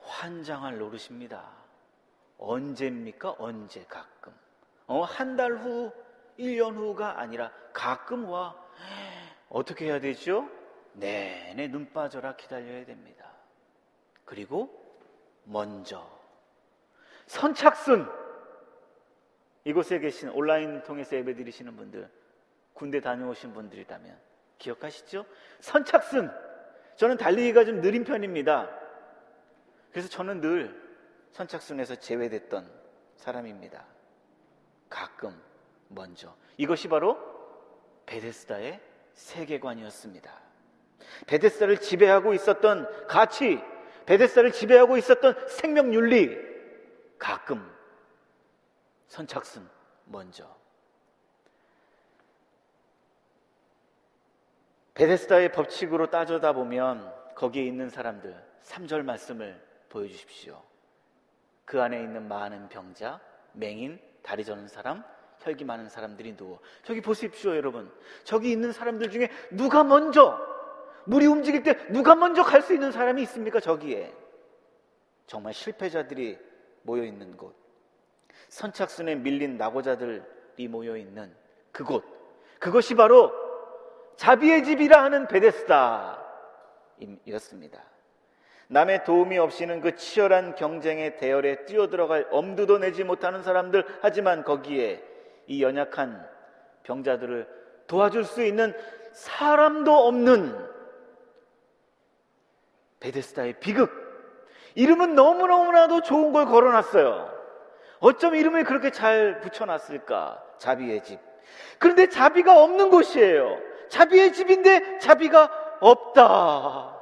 환장할 0.00 0.78
노릇입니다. 0.78 1.48
언제입니까? 2.38 3.36
언제 3.38 3.84
가끔. 3.84 4.34
어, 4.86 5.02
한 5.02 5.36
달 5.36 5.52
후, 5.58 5.92
1년 6.38 6.74
후가 6.76 7.20
아니라 7.20 7.52
가끔 7.72 8.28
와. 8.28 8.56
어떻게 9.48 9.86
해야 9.86 10.00
되죠? 10.00 10.48
내내 10.94 11.68
눈 11.68 11.92
빠져라 11.92 12.36
기다려야 12.36 12.84
됩니다. 12.84 13.30
그리고 14.24 14.76
먼저 15.44 16.08
선착순 17.26 18.08
이곳에 19.64 19.98
계신 19.98 20.28
온라인 20.30 20.82
통해서 20.82 21.16
예배 21.16 21.34
드리시는 21.34 21.76
분들 21.76 22.08
군대 22.72 23.00
다녀오신 23.00 23.52
분들이라면 23.52 24.18
기억하시죠? 24.58 25.24
선착순 25.60 26.30
저는 26.96 27.16
달리기가 27.16 27.64
좀 27.64 27.80
느린 27.80 28.04
편입니다. 28.04 28.70
그래서 29.90 30.08
저는 30.08 30.40
늘 30.40 30.78
선착순에서 31.32 31.96
제외됐던 31.96 32.70
사람입니다. 33.16 33.84
가끔 34.88 35.40
먼저 35.88 36.34
이것이 36.56 36.88
바로 36.88 37.18
베데스다의 38.06 38.80
세계관이었습니다. 39.14 40.32
베데스다를 41.26 41.78
지배하고 41.78 42.34
있었던 42.34 43.06
가치, 43.06 43.60
베데스다를 44.06 44.52
지배하고 44.52 44.96
있었던 44.96 45.48
생명 45.48 45.94
윤리, 45.94 46.36
가끔 47.18 47.66
선착순 49.10 49.68
먼저. 50.06 50.56
베데스다의 54.94 55.52
법칙으로 55.52 56.10
따져다 56.10 56.52
보면 56.52 57.12
거기에 57.34 57.64
있는 57.64 57.90
사람들 57.90 58.40
3절 58.62 59.02
말씀을 59.02 59.60
보여주십시오. 59.88 60.62
그 61.64 61.82
안에 61.82 62.00
있는 62.00 62.28
많은 62.28 62.68
병자, 62.68 63.20
맹인, 63.52 64.00
다리 64.22 64.44
저는 64.44 64.68
사람, 64.68 65.02
혈기 65.40 65.64
많은 65.64 65.88
사람들이 65.88 66.36
누워. 66.36 66.60
저기 66.84 67.00
보십시오, 67.00 67.56
여러분. 67.56 67.92
저기 68.22 68.52
있는 68.52 68.70
사람들 68.72 69.10
중에 69.10 69.28
누가 69.50 69.82
먼저, 69.82 70.38
물이 71.06 71.26
움직일 71.26 71.64
때 71.64 71.74
누가 71.88 72.14
먼저 72.14 72.44
갈 72.44 72.62
수 72.62 72.74
있는 72.74 72.92
사람이 72.92 73.22
있습니까, 73.22 73.58
저기에? 73.58 74.14
정말 75.26 75.52
실패자들이 75.52 76.38
모여 76.82 77.02
있는 77.02 77.36
곳. 77.36 77.69
선착순에 78.48 79.16
밀린 79.16 79.56
낙오자들이 79.56 80.68
모여 80.68 80.96
있는 80.96 81.34
그곳. 81.72 82.04
그것이 82.58 82.94
바로 82.94 83.32
자비의 84.16 84.64
집이라 84.64 85.02
하는 85.02 85.26
베데스다였습니다. 85.28 87.82
남의 88.68 89.04
도움이 89.04 89.38
없이는 89.38 89.80
그 89.80 89.96
치열한 89.96 90.54
경쟁의 90.54 91.16
대열에 91.16 91.64
뛰어들어갈 91.64 92.28
엄두도 92.30 92.78
내지 92.78 93.02
못하는 93.02 93.42
사람들 93.42 93.84
하지만 94.00 94.44
거기에 94.44 95.02
이 95.46 95.62
연약한 95.62 96.28
병자들을 96.84 97.48
도와줄 97.88 98.24
수 98.24 98.44
있는 98.44 98.72
사람도 99.12 100.06
없는 100.06 100.70
베데스다의 103.00 103.58
비극. 103.58 103.90
이름은 104.76 105.14
너무너무나도 105.14 106.02
좋은 106.02 106.32
걸 106.32 106.46
걸어놨어요. 106.46 107.39
어쩜 108.00 108.34
이름을 108.34 108.64
그렇게 108.64 108.90
잘 108.90 109.40
붙여놨을까? 109.40 110.56
자비의 110.58 111.04
집. 111.04 111.20
그런데 111.78 112.08
자비가 112.08 112.62
없는 112.62 112.90
곳이에요. 112.90 113.58
자비의 113.88 114.32
집인데 114.32 114.98
자비가 114.98 115.78
없다. 115.80 116.98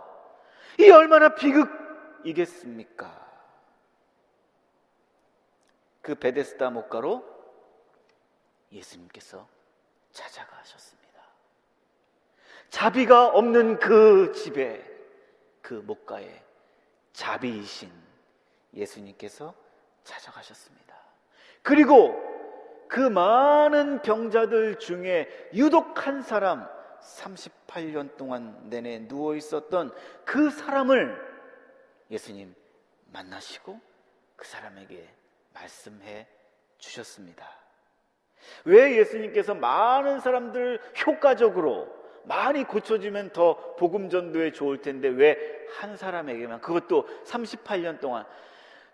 이 0.79 0.91
얼마나 0.91 1.35
비극이겠습니까? 1.35 3.27
그 6.03 6.15
베데스다 6.15 6.71
목가로 6.71 7.25
예수님께서 8.73 9.47
찾아가셨습니다. 10.13 11.23
자비가 12.71 13.29
없는 13.29 13.79
그 13.79 14.33
집에 14.33 14.85
그 15.61 15.75
목가에 15.75 16.43
자비이신 17.13 17.93
예수님께서 18.75 19.55
찾아가셨습니다. 20.05 20.88
그리고 21.63 22.17
그 22.89 23.01
많은 23.01 24.03
병자들 24.03 24.79
중에 24.79 25.29
유독 25.55 26.07
한 26.07 26.23
사람 26.23 26.67
38년 27.01 28.17
동안 28.17 28.59
내내 28.65 29.07
누워 29.07 29.35
있었던 29.37 29.93
그 30.25 30.51
사람을 30.51 31.17
예수님 32.11 32.55
만나시고 33.13 33.79
그 34.37 34.47
사람에게 34.47 35.09
말씀해 35.53 36.27
주셨습니다. 36.79 37.47
왜 38.65 38.97
예수님께서 38.97 39.55
많은 39.55 40.21
사람들 40.21 40.81
효과적으로 41.07 41.97
많이 42.25 42.65
고쳐주면 42.65 43.33
더 43.33 43.75
복음 43.77 44.09
전도에 44.09 44.53
좋을 44.53 44.81
텐데 44.81 45.09
왜 45.09 45.59
한 45.77 45.97
사람에게만 45.97 46.61
그것도 46.61 47.07
38년 47.25 48.01
동안 48.01 48.25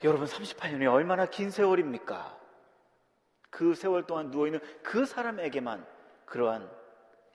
여러분 0.02 0.26
38년이 0.26 0.92
얼마나 0.92 1.26
긴 1.26 1.50
세월입니까? 1.50 2.38
그 3.54 3.72
세월 3.76 4.02
동안 4.04 4.32
누워 4.32 4.48
있는 4.48 4.58
그 4.82 5.06
사람에게만 5.06 5.86
그러한 6.24 6.68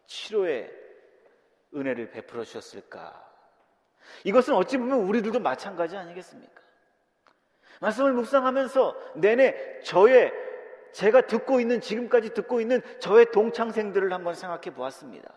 치료의 0.05 0.69
은혜를 1.73 2.11
베풀어 2.11 2.43
주셨을까? 2.43 3.25
이것은 4.25 4.53
어찌 4.53 4.77
보면 4.77 4.99
우리들도 4.99 5.39
마찬가지 5.39 5.95
아니겠습니까? 5.95 6.61
말씀을 7.79 8.11
묵상하면서 8.11 9.13
내내 9.15 9.79
저의 9.79 10.33
제가 10.91 11.21
듣고 11.21 11.61
있는 11.61 11.79
지금까지 11.79 12.33
듣고 12.33 12.59
있는 12.59 12.81
저의 12.99 13.31
동창생들을 13.31 14.11
한번 14.11 14.35
생각해 14.35 14.75
보았습니다. 14.75 15.33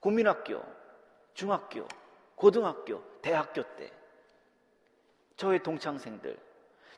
국민학교, 0.00 0.62
중학교, 1.32 1.88
고등학교, 2.34 3.02
대학교 3.22 3.62
때 3.76 3.90
저의 5.36 5.62
동창생들 5.62 6.47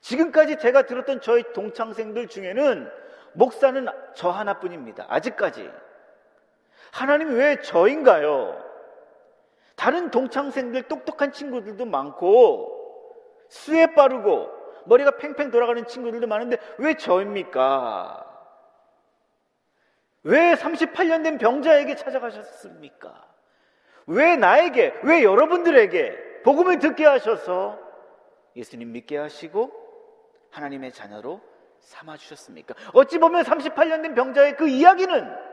지금까지 0.01 0.59
제가 0.59 0.83
들었던 0.83 1.21
저희 1.21 1.43
동창생들 1.53 2.29
중에는 2.29 2.91
목사는 3.33 3.87
저 4.15 4.31
하나뿐입니다. 4.31 5.07
아직까지 5.09 5.71
하나님이 6.93 7.35
왜 7.35 7.61
저인가요? 7.61 8.65
다른 9.77 10.11
동창생들 10.11 10.85
똑똑한 10.85 11.33
친구들도 11.33 11.87
많고 11.87 12.77
수에 13.49 13.95
빠르고 13.95 14.51
머리가 14.87 15.13
팽팽 15.13 15.51
돌아가는 15.51 15.87
친구들도 15.87 16.27
많은데 16.27 16.57
왜 16.79 16.95
저입니까? 16.95 18.27
왜 20.23 20.55
38년 20.55 21.23
된 21.25 21.39
병자에게 21.39 21.95
찾아가셨습니까? 21.95 23.27
왜 24.07 24.37
나에게, 24.37 24.95
왜 25.05 25.23
여러분들에게 25.23 26.43
복음을 26.43 26.79
듣게 26.79 27.07
하셔서 27.07 27.79
예수님 28.57 28.93
믿게 28.93 29.17
하시고 29.17 29.80
하나님의 30.51 30.93
자녀로 30.93 31.41
삼아 31.81 32.17
주셨습니까? 32.17 32.75
어찌 32.93 33.19
보면 33.19 33.45
38년 33.45 34.03
된 34.03 34.15
병자의 34.15 34.57
그 34.57 34.69
이야기는 34.69 35.51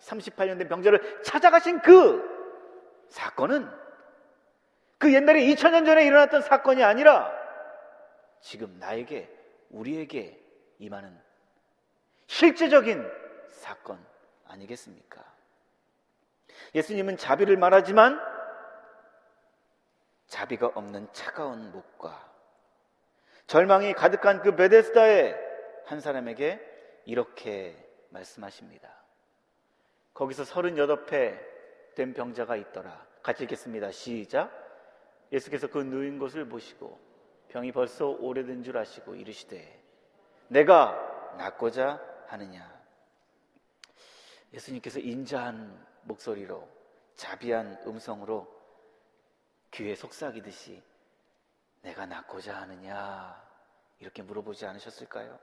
38년 0.00 0.58
된 0.58 0.68
병자를 0.68 1.22
찾아가신 1.22 1.80
그 1.80 2.22
사건은 3.08 3.68
그 4.98 5.12
옛날에 5.12 5.40
2000년 5.40 5.86
전에 5.86 6.04
일어났던 6.04 6.42
사건이 6.42 6.82
아니라 6.82 7.30
지금 8.40 8.78
나에게, 8.78 9.30
우리에게 9.70 10.40
임하는 10.78 11.18
실제적인 12.26 13.10
사건 13.50 14.04
아니겠습니까? 14.46 15.24
예수님은 16.74 17.16
자비를 17.16 17.56
말하지만 17.56 18.20
자비가 20.26 20.66
없는 20.74 21.08
차가운 21.12 21.70
목과 21.72 22.33
절망이 23.46 23.92
가득한 23.92 24.42
그 24.42 24.56
베데스다의 24.56 25.36
한 25.86 26.00
사람에게 26.00 26.60
이렇게 27.04 27.76
말씀하십니다. 28.10 28.90
거기서 30.14 30.44
38회 30.44 31.38
된 31.94 32.14
병자가 32.14 32.56
있더라. 32.56 33.06
같이 33.22 33.44
읽겠습니다. 33.44 33.90
시작. 33.90 34.50
예수께서 35.32 35.66
그 35.66 35.78
누인 35.78 36.18
곳을 36.18 36.48
보시고 36.48 37.00
병이 37.48 37.72
벌써 37.72 38.08
오래된 38.08 38.62
줄 38.62 38.76
아시고 38.78 39.14
이르시되 39.14 39.82
내가 40.48 41.34
낫고자 41.36 42.00
하느냐. 42.28 42.72
예수님께서 44.52 45.00
인자한 45.00 45.84
목소리로 46.02 46.68
자비한 47.16 47.80
음성으로 47.86 48.52
귀에 49.72 49.94
속삭이듯이 49.94 50.82
내가 51.84 52.06
낫고자 52.06 52.62
하느냐 52.62 53.42
이렇게 53.98 54.22
물어보지 54.22 54.64
않으셨을까요? 54.66 55.38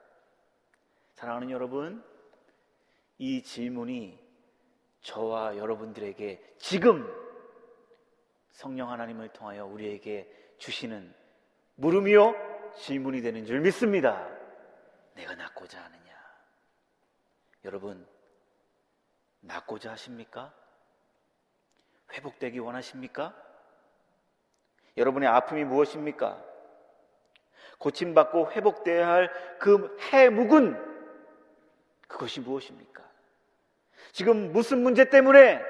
사랑하는 1.13 1.51
여러분, 1.51 2.04
이 3.19 3.43
질문이 3.43 4.19
저와 5.01 5.58
여러분들에게 5.58 6.56
지금 6.58 7.08
성령 8.49 8.89
하나님을 8.89 9.30
통하여 9.30 9.65
우리에게 9.65 10.56
주시는 10.58 11.13
물음이요 11.75 12.73
질문이 12.75 13.21
되는 13.21 13.45
줄 13.45 13.60
믿습니다. 13.62 14.27
내가 15.13 15.36
낫고자 15.36 15.84
하느냐? 15.84 16.12
여러분, 17.65 18.08
낫고자 19.41 19.91
하십니까? 19.91 20.54
회복되기 22.13 22.58
원하십니까? 22.58 23.50
여러분의 24.97 25.30
아픔이 25.30 25.63
무엇입니까? 25.63 26.38
고침받고 27.80 28.51
회복되어야 28.51 29.08
할 29.08 29.30
그 29.60 29.95
해묵은 30.12 30.75
그것이 32.08 32.39
무엇입니까? 32.41 33.04
지금 34.12 34.51
무슨 34.51 34.82
문제 34.82 35.06
때문에 35.06 35.62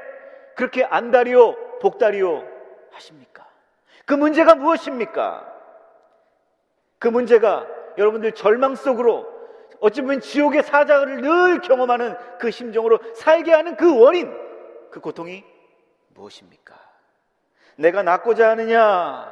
그렇게 0.56 0.84
안다리오, 0.84 1.80
복다리오 1.80 2.48
하십니까? 2.92 3.46
그 4.06 4.14
문제가 4.14 4.56
무엇입니까? 4.56 5.46
그 7.00 7.08
문제가 7.10 7.68
여러분들 7.98 8.32
절망 8.32 8.76
속으로 8.76 9.28
어찌 9.82 10.02
보면 10.02 10.22
지옥의 10.22 10.64
사자를 10.64 11.22
늘 11.22 11.62
경험하는 11.62 12.16
그 12.40 12.50
심정으로 12.50 13.00
살게 13.16 13.52
하는 13.52 13.76
그 13.76 14.00
원인, 14.00 14.34
그 14.90 15.00
고통이 15.00 15.44
무엇입니까? 16.10 16.91
내가 17.82 18.04
낫고자 18.04 18.52
하느냐? 18.52 19.32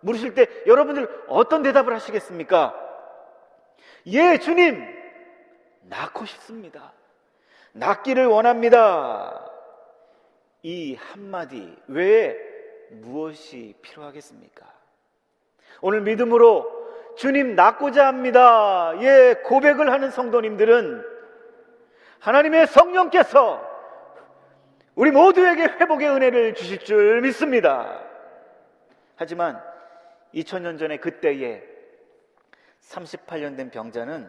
물으실 0.00 0.34
때 0.34 0.46
여러분들 0.66 1.24
어떤 1.26 1.62
대답을 1.62 1.94
하시겠습니까? 1.94 2.74
예, 4.06 4.38
주님, 4.38 4.84
낳고 5.82 6.24
싶습니다. 6.26 6.92
낳기를 7.72 8.26
원합니다. 8.26 9.44
이 10.62 10.96
한마디 10.96 11.76
외에 11.88 12.36
무엇이 12.90 13.74
필요하겠습니까? 13.82 14.66
오늘 15.80 16.00
믿음으로 16.02 16.76
주님 17.16 17.54
낳고자 17.54 18.06
합니다. 18.06 18.92
예, 19.00 19.34
고백을 19.44 19.92
하는 19.92 20.10
성도님들은 20.10 21.04
하나님의 22.20 22.66
성령께서 22.68 23.67
우리 24.98 25.12
모두에게 25.12 25.62
회복의 25.62 26.08
은혜를 26.08 26.54
주실 26.56 26.80
줄 26.80 27.20
믿습니다. 27.20 28.02
하지만 29.14 29.62
2000년 30.34 30.76
전에 30.76 30.96
그때에 30.96 31.62
38년 32.80 33.56
된 33.56 33.70
병자는 33.70 34.28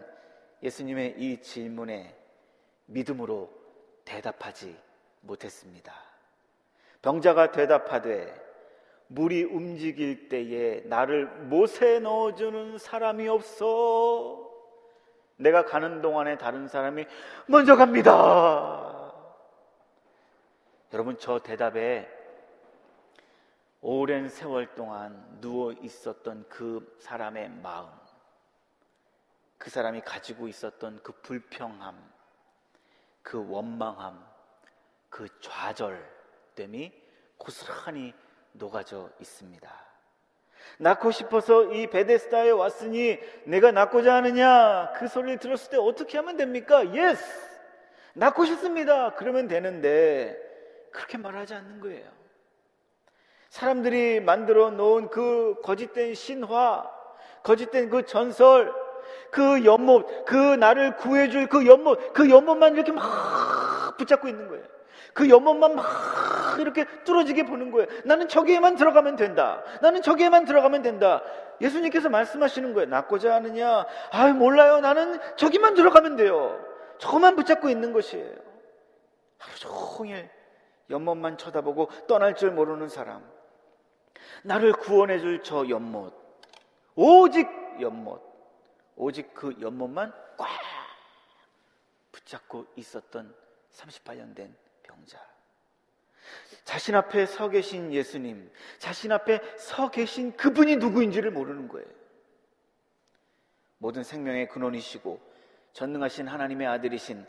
예수님의 0.62 1.16
이 1.18 1.42
질문에 1.42 2.16
믿음으로 2.86 3.52
대답하지 4.06 4.78
못했습니다. 5.22 5.92
병자가 7.02 7.52
대답하되 7.52 8.32
물이 9.08 9.46
움직일 9.46 10.30
때에 10.30 10.84
나를 10.86 11.26
못에 11.26 11.98
넣어주는 11.98 12.78
사람이 12.78 13.28
없어. 13.28 14.48
내가 15.36 15.66
가는 15.66 16.04
동안에 16.04 16.38
다른 16.38 16.68
사람이 16.68 17.06
먼저 17.48 17.76
갑니다. 17.76 18.89
여러분, 20.92 21.18
저 21.20 21.38
대답에 21.38 22.10
오랜 23.82 24.28
세월 24.28 24.74
동안 24.74 25.40
누워 25.40 25.72
있었던 25.72 26.46
그 26.50 26.98
사람의 27.00 27.50
마음, 27.62 27.88
그 29.60 29.70
사람이 29.70 30.02
가지고 30.02 30.48
있었던 30.48 31.02
그 31.04 31.12
불평함, 31.22 31.96
그 33.22 33.48
원망함, 33.48 34.26
그 35.10 35.28
좌절됨이 35.42 36.92
고스란히 37.38 38.14
녹아져 38.54 39.12
있습니다. 39.20 39.72
낫고 40.80 41.12
싶어서 41.12 41.72
이 41.72 41.88
베데스다에 41.88 42.50
왔으니 42.50 43.20
네가 43.46 43.72
낫고자 43.72 44.16
하느냐? 44.16 44.92
그 44.94 45.08
소리를 45.08 45.38
들었을 45.38 45.70
때 45.70 45.78
어떻게 45.78 46.18
하면 46.18 46.36
됩니까? 46.36 46.94
Yes! 46.96 47.24
낫고 48.14 48.46
싶습니다. 48.46 49.14
그러면 49.14 49.48
되는데 49.48 50.49
그렇게 50.92 51.18
말하지 51.18 51.54
않는 51.54 51.80
거예요. 51.82 52.08
사람들이 53.50 54.20
만들어 54.20 54.70
놓은 54.70 55.10
그 55.10 55.56
거짓된 55.64 56.14
신화, 56.14 56.90
거짓된 57.44 57.90
그 57.90 58.06
전설, 58.06 58.74
그 59.32 59.66
연못, 59.66 60.26
그 60.26 60.36
나를 60.36 60.96
구해줄 60.98 61.48
그 61.48 61.66
연못, 61.66 62.14
그 62.14 62.30
연못만 62.30 62.76
이렇게 62.76 62.92
막 62.92 63.98
붙잡고 63.98 64.28
있는 64.28 64.48
거예요. 64.48 64.64
그 65.14 65.30
연못만 65.30 65.76
막 65.76 66.60
이렇게 66.60 66.86
뚫어지게 67.04 67.44
보는 67.44 67.72
거예요. 67.72 67.88
나는 68.06 68.28
저기에만 68.28 68.76
들어가면 68.76 69.16
된다. 69.16 69.64
나는 69.82 70.02
저기에만 70.02 70.46
들어가면 70.46 70.82
된다. 70.82 71.24
예수님께서 71.62 72.10
말씀하시는 72.10 72.74
거예요. 72.74 72.90
낳고자 72.90 73.34
하느냐? 73.36 73.86
아 74.12 74.28
몰라요. 74.28 74.80
나는 74.80 75.20
저기만 75.36 75.74
들어가면 75.74 76.16
돼요. 76.16 76.64
저것만 77.00 77.36
붙잡고 77.36 77.70
있는 77.70 77.94
것이에요. 77.94 78.34
하루 79.38 79.56
종일 79.58 80.30
연못만 80.90 81.38
쳐다보고 81.38 81.90
떠날 82.08 82.36
줄 82.36 82.52
모르는 82.52 82.90
사람. 82.90 83.24
나를 84.44 84.74
구원해 84.74 85.20
줄 85.20 85.44
저 85.44 85.68
연못. 85.70 86.14
오직 86.96 87.48
연못. 87.80 88.22
오직 88.96 89.34
그 89.34 89.56
연못만 89.62 90.14
꽉 90.38 90.48
붙잡고 92.12 92.66
있었던 92.76 93.34
38년 93.72 94.36
된 94.36 94.56
병자. 94.84 95.20
자신 96.64 96.96
앞에 96.96 97.26
서 97.26 97.50
계신 97.50 97.92
예수님, 97.94 98.52
자신 98.78 99.12
앞에 99.12 99.42
서 99.58 99.90
계신 99.90 100.36
그분이 100.36 100.76
누구인지를 100.78 101.32
모르는 101.32 101.68
거예요. 101.68 101.88
모든 103.78 104.04
생명의 104.04 104.50
근원이시고 104.50 105.20
전능하신 105.74 106.28
하나님의 106.28 106.68
아들이신 106.68 107.26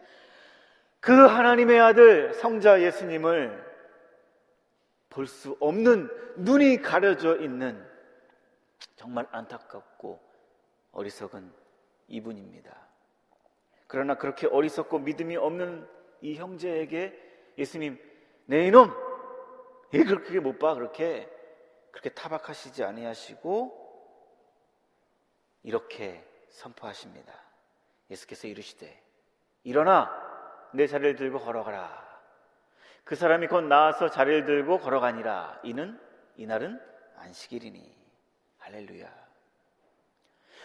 그 1.01 1.13
하나님의 1.13 1.81
아들 1.81 2.35
성자 2.35 2.83
예수님을 2.83 3.71
볼 5.09 5.27
수 5.27 5.57
없는 5.61 6.09
눈이 6.37 6.83
가려져 6.83 7.37
있는 7.41 7.85
정말 8.97 9.27
안타깝고 9.33 10.21
어리석은 10.93 11.53
이분입니다. 12.09 12.77
그러나 13.87 14.15
그렇게 14.15 14.47
어리석고 14.47 15.01
믿음이 15.01 15.37
없는 15.37 15.89
이 16.21 16.37
형제에게 16.37 17.19
예수님, 17.59 17.99
내 18.47 18.67
이놈, 18.67 18.93
왜 19.93 20.05
그렇게 20.05 20.39
못 20.39 20.59
봐? 20.59 20.75
그렇게 20.75 21.29
그렇게 21.91 22.11
타박하시지 22.11 22.85
아니하시고 22.85 23.81
이렇게 25.65 26.25
선포하십니다. 26.51 27.35
예수께서 28.11 28.47
이르시되 28.47 29.03
일어나 29.65 30.30
내 30.73 30.87
자리를 30.87 31.17
들고 31.17 31.39
걸어가라. 31.39 32.11
그 33.05 33.17
사람이 33.17 33.49
곧 33.49 33.63
나와서 33.63 34.09
자리를 34.11 34.45
들고 34.45 34.79
걸어가니라. 34.79 35.61
이는 35.65 35.99
이날은 36.37 36.81
안식일이니. 37.17 37.97
할렐루야. 38.59 39.09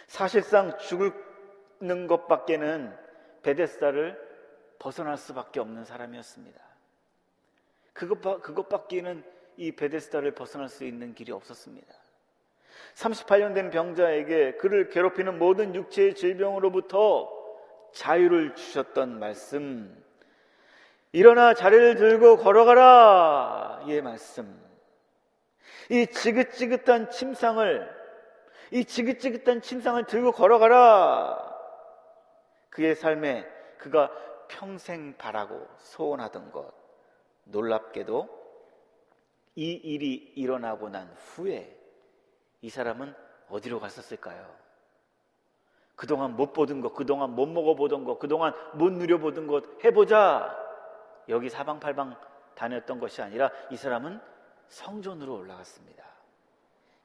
사실상 0.08 0.78
죽는 0.78 2.08
것밖에는 2.08 2.96
베데스다를 3.42 4.20
벗어날 4.80 5.18
수밖에 5.18 5.60
없는 5.60 5.86
사람이었습니다. 5.86 6.60
그것, 7.94 8.42
그것밖에는 8.42 9.24
이 9.58 9.72
베데스다를 9.72 10.36
벗어날 10.36 10.68
수 10.68 10.84
있는 10.84 11.14
길이 11.14 11.32
없었습니다. 11.32 11.94
38년 12.96 13.54
된 13.54 13.70
병자에게 13.70 14.58
그를 14.58 14.90
괴롭히는 14.90 15.40
모든 15.40 15.74
육체의 15.76 16.16
질병으로부터 16.16 17.35
자유를 17.96 18.56
주셨던 18.56 19.20
말씀. 19.20 20.04
일어나 21.12 21.54
자리를 21.54 21.96
들고 21.96 22.38
걸어가라. 22.38 23.86
이 23.88 24.02
말씀. 24.02 24.64
이 25.90 26.06
지긋지긋한 26.08 27.10
침상을, 27.10 27.90
이 28.72 28.86
지긋지긋한 28.86 29.62
침상을 29.62 30.04
들고 30.06 30.34
걸어가라. 30.34 31.56
그의 32.70 32.96
삶에 32.96 33.48
그가 33.78 34.12
평생 34.50 35.16
바라고 35.18 35.66
소원하던 35.78 36.52
것 36.52 36.74
놀랍게도 37.46 38.28
이 39.56 39.72
일이 39.72 40.16
일어나고 40.36 40.90
난 40.90 41.08
후에 41.16 41.74
이 42.62 42.70
사람은 42.70 43.16
어디로 43.48 43.80
갔었을까요? 43.80 44.65
그동안 45.96 46.36
못 46.36 46.54
보던 46.54 46.82
것, 46.82 46.94
그동안 46.94 47.32
못 47.32 47.48
먹어보던 47.48 48.04
것, 48.04 48.20
그동안 48.20 48.54
못 48.74 48.92
누려보던 48.92 49.48
것 49.48 49.64
해보자. 49.84 50.56
여기 51.30 51.50
사방팔방 51.50 52.16
다녔던 52.56 53.00
것이 53.00 53.22
아니라 53.22 53.50
이 53.70 53.78
사람은 53.78 54.20
성전으로 54.68 55.36
올라갔습니다. 55.36 56.04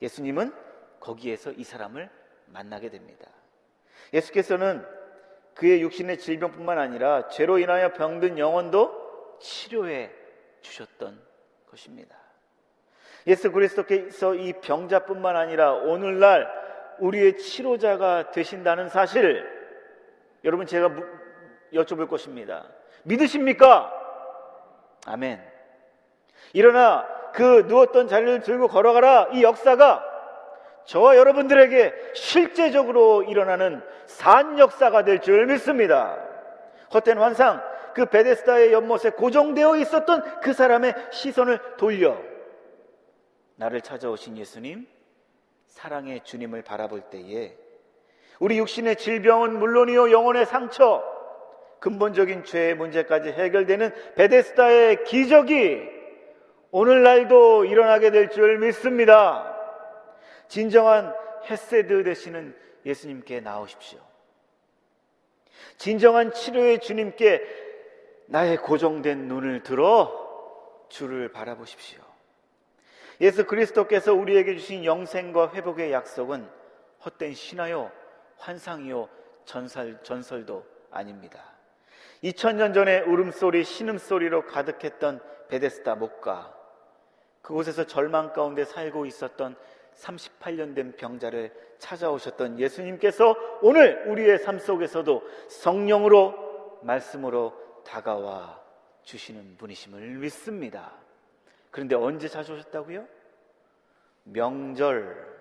예수님은 0.02 0.52
거기에서 0.98 1.52
이 1.52 1.64
사람을 1.64 2.10
만나게 2.46 2.90
됩니다. 2.90 3.26
예수께서는 4.12 4.84
그의 5.54 5.82
육신의 5.82 6.18
질병뿐만 6.18 6.78
아니라 6.78 7.28
죄로 7.28 7.58
인하여 7.58 7.92
병든 7.92 8.38
영혼도 8.38 9.38
치료해 9.40 10.10
주셨던 10.62 11.20
것입니다. 11.70 12.16
예수 13.26 13.52
그리스도께서 13.52 14.34
이 14.34 14.54
병자뿐만 14.54 15.36
아니라 15.36 15.72
오늘날 15.74 16.59
우리의 17.00 17.36
치료자가 17.38 18.30
되신다는 18.30 18.88
사실 18.88 19.46
여러분 20.44 20.66
제가 20.66 20.90
여쭤볼 21.72 22.08
것입니다. 22.08 22.66
믿으십니까? 23.04 23.92
아멘. 25.06 25.40
일어나 26.52 27.06
그 27.32 27.64
누웠던 27.66 28.08
자리를 28.08 28.40
들고 28.40 28.68
걸어가라 28.68 29.28
이 29.32 29.42
역사가 29.42 30.04
저와 30.84 31.16
여러분들에게 31.16 32.12
실제적으로 32.14 33.22
일어나는 33.22 33.82
산 34.06 34.58
역사가 34.58 35.04
될 35.04 35.20
줄 35.20 35.46
믿습니다. 35.46 36.18
헛된 36.92 37.18
환상, 37.18 37.62
그 37.94 38.06
베데스다의 38.06 38.72
연못에 38.72 39.10
고정되어 39.10 39.76
있었던 39.76 40.40
그 40.40 40.52
사람의 40.52 40.94
시선을 41.12 41.76
돌려 41.76 42.18
나를 43.56 43.80
찾아오신 43.80 44.36
예수님, 44.38 44.86
사랑의 45.70 46.24
주님을 46.24 46.62
바라볼 46.62 47.02
때에 47.10 47.56
우리 48.38 48.58
육신의 48.58 48.96
질병은 48.96 49.58
물론이요 49.58 50.10
영혼의 50.10 50.46
상처, 50.46 51.02
근본적인 51.80 52.44
죄의 52.44 52.74
문제까지 52.74 53.30
해결되는 53.30 54.14
베데스다의 54.14 55.04
기적이 55.04 55.80
오늘날도 56.70 57.64
일어나게 57.64 58.10
될 58.10 58.28
줄 58.30 58.58
믿습니다. 58.58 59.56
진정한 60.48 61.14
헤세드 61.48 62.02
되시는 62.04 62.56
예수님께 62.84 63.40
나오십시오. 63.40 63.98
진정한 65.78 66.32
치료의 66.32 66.80
주님께 66.80 67.42
나의 68.26 68.56
고정된 68.58 69.28
눈을 69.28 69.62
들어 69.62 70.86
주를 70.88 71.32
바라보십시오. 71.32 72.09
예수 73.20 73.44
그리스도께서 73.44 74.14
우리에게 74.14 74.56
주신 74.56 74.84
영생과 74.84 75.52
회복의 75.52 75.92
약속은 75.92 76.48
헛된 77.04 77.34
신화요, 77.34 77.90
환상이요, 78.38 79.08
전설, 79.44 80.02
전설도 80.02 80.64
아닙니다. 80.90 81.42
2000년 82.24 82.74
전에 82.74 83.00
울음소리, 83.00 83.64
신음소리로 83.64 84.46
가득했던 84.46 85.20
베데스다 85.48 85.96
목가, 85.96 86.54
그곳에서 87.42 87.84
절망 87.84 88.32
가운데 88.32 88.64
살고 88.64 89.06
있었던 89.06 89.56
38년 89.94 90.74
된 90.74 90.94
병자를 90.96 91.52
찾아오셨던 91.78 92.58
예수님께서 92.58 93.34
오늘 93.62 94.04
우리의 94.06 94.38
삶 94.38 94.58
속에서도 94.58 95.22
성령으로 95.48 96.80
말씀으로 96.82 97.54
다가와 97.84 98.60
주시는 99.02 99.56
분이심을 99.56 100.00
믿습니다. 100.18 100.92
그런데 101.70 101.94
언제 101.94 102.28
찾아오셨다고요? 102.28 103.06
명절, 104.24 105.40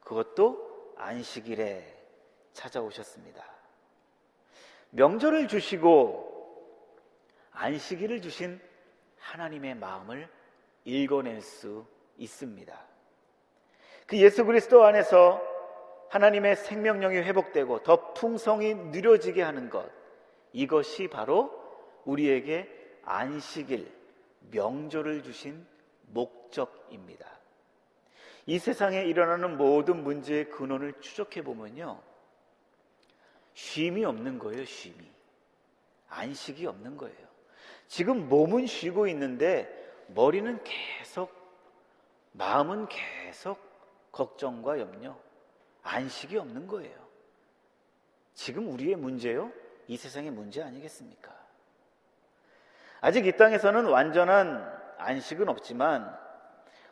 그것도 0.00 0.94
안식일에 0.96 1.84
찾아오셨습니다. 2.52 3.44
명절을 4.90 5.48
주시고 5.48 6.30
안식일을 7.52 8.20
주신 8.20 8.60
하나님의 9.18 9.76
마음을 9.76 10.28
읽어낼 10.84 11.40
수 11.40 11.86
있습니다. 12.18 12.78
그 14.06 14.18
예수 14.18 14.44
그리스도 14.44 14.84
안에서 14.84 15.40
하나님의 16.10 16.56
생명력이 16.56 17.16
회복되고 17.18 17.82
더 17.84 18.12
풍성히 18.12 18.74
누려지게 18.74 19.42
하는 19.42 19.70
것, 19.70 19.90
이것이 20.52 21.08
바로 21.08 21.50
우리에게 22.04 22.68
안식일, 23.04 23.90
명절을 24.50 25.22
주신 25.22 25.66
목적입니다. 26.08 27.26
이 28.46 28.58
세상에 28.58 29.02
일어나는 29.04 29.56
모든 29.56 30.02
문제의 30.02 30.50
근원을 30.50 31.00
추적해 31.00 31.42
보면요. 31.42 32.00
쉼이 33.54 34.04
없는 34.04 34.38
거예요, 34.38 34.64
쉼이. 34.64 35.10
안식이 36.08 36.66
없는 36.66 36.96
거예요. 36.96 37.32
지금 37.86 38.28
몸은 38.28 38.66
쉬고 38.66 39.06
있는데 39.08 39.68
머리는 40.08 40.62
계속, 40.64 41.32
마음은 42.32 42.88
계속 42.88 43.58
걱정과 44.10 44.80
염려, 44.80 45.18
안식이 45.82 46.36
없는 46.36 46.66
거예요. 46.66 47.02
지금 48.34 48.72
우리의 48.72 48.96
문제요? 48.96 49.52
이 49.88 49.96
세상의 49.96 50.30
문제 50.30 50.62
아니겠습니까? 50.62 51.41
아직 53.02 53.26
이 53.26 53.36
땅에서는 53.36 53.86
완전한 53.86 54.64
안식은 54.96 55.48
없지만 55.48 56.16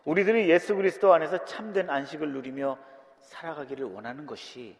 우리들이 0.04 0.50
예수 0.50 0.74
그리스도 0.74 1.14
안에서 1.14 1.44
참된 1.44 1.88
안식을 1.88 2.32
누리며 2.32 2.76
살아가기를 3.20 3.86
원하는 3.86 4.26
것이 4.26 4.76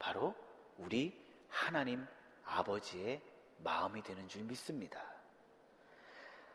바로 0.00 0.34
우리 0.78 1.16
하나님 1.48 2.04
아버지의 2.44 3.20
마음이 3.58 4.02
되는 4.02 4.26
줄 4.26 4.42
믿습니다. 4.42 5.00